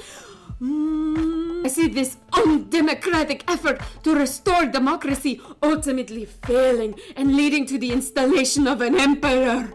Mm, 0.61 1.65
I 1.65 1.67
see 1.67 1.89
this 1.89 2.15
undemocratic 2.31 3.43
effort 3.51 3.81
to 4.03 4.15
restore 4.15 4.65
democracy 4.65 5.41
ultimately 5.61 6.23
failing 6.25 6.97
and 7.17 7.35
leading 7.35 7.65
to 7.65 7.77
the 7.77 7.91
installation 7.91 8.65
of 8.67 8.79
an 8.79 8.95
emperor. 8.95 9.73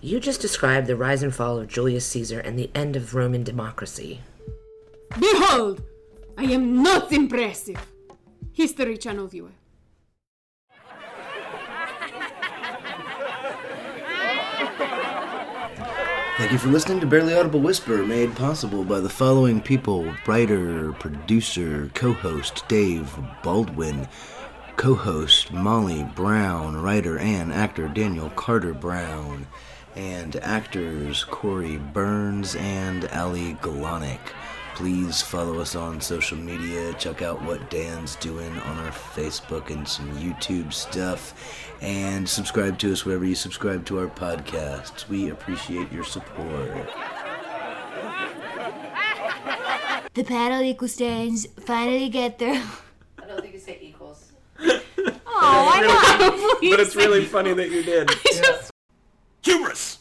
You 0.00 0.20
just 0.20 0.40
described 0.40 0.86
the 0.86 0.94
rise 0.94 1.24
and 1.24 1.34
fall 1.34 1.58
of 1.58 1.66
Julius 1.66 2.06
Caesar 2.06 2.38
and 2.38 2.56
the 2.56 2.70
end 2.72 2.94
of 2.94 3.16
Roman 3.16 3.42
democracy. 3.42 4.20
Behold, 5.18 5.82
I 6.36 6.44
am 6.44 6.84
not 6.84 7.10
impressive. 7.12 7.84
History 8.52 8.96
Channel 8.96 9.26
viewer. 9.26 9.50
Thank 16.38 16.52
you 16.52 16.58
for 16.58 16.68
listening 16.68 17.00
to 17.00 17.06
Barely 17.06 17.34
Audible 17.34 17.58
Whisper, 17.58 18.06
made 18.06 18.36
possible 18.36 18.84
by 18.84 19.00
the 19.00 19.08
following 19.08 19.60
people 19.60 20.14
writer, 20.24 20.92
producer, 20.92 21.90
co 21.94 22.12
host 22.12 22.62
Dave 22.68 23.12
Baldwin, 23.42 24.06
co 24.76 24.94
host 24.94 25.52
Molly 25.52 26.04
Brown, 26.14 26.80
writer 26.80 27.18
and 27.18 27.52
actor 27.52 27.88
Daniel 27.88 28.30
Carter 28.30 28.72
Brown, 28.72 29.48
and 29.98 30.36
actors 30.36 31.24
Corey 31.24 31.76
Burns 31.76 32.54
and 32.54 33.06
Ali 33.06 33.54
Galonic. 33.54 34.20
Please 34.76 35.20
follow 35.20 35.58
us 35.58 35.74
on 35.74 36.00
social 36.00 36.38
media. 36.38 36.92
Check 36.94 37.20
out 37.20 37.42
what 37.42 37.68
Dan's 37.68 38.14
doing 38.16 38.52
on 38.60 38.78
our 38.78 38.92
Facebook 38.92 39.70
and 39.70 39.86
some 39.88 40.08
YouTube 40.12 40.72
stuff. 40.72 41.34
And 41.80 42.28
subscribe 42.28 42.78
to 42.78 42.92
us 42.92 43.04
wherever 43.04 43.24
you 43.24 43.34
subscribe 43.34 43.84
to 43.86 43.98
our 43.98 44.06
podcasts. 44.06 45.08
We 45.08 45.30
appreciate 45.30 45.90
your 45.92 46.04
support. 46.04 46.88
The 50.14 50.22
paddle 50.22 50.62
equal 50.62 50.86
stands 50.86 51.46
finally 51.58 52.08
get 52.08 52.38
there. 52.38 52.62
I 53.20 53.26
don't 53.26 53.40
think 53.40 53.54
you 53.54 53.60
say 53.60 53.78
equals. 53.82 54.32
Oh, 55.40 55.70
I 55.72 55.80
know. 55.80 56.70
But 56.70 56.80
it's 56.80 56.96
really 56.96 57.24
funny 57.24 57.52
that 57.52 57.70
you 57.70 57.84
did. 57.84 58.10
Hubris. 59.48 59.98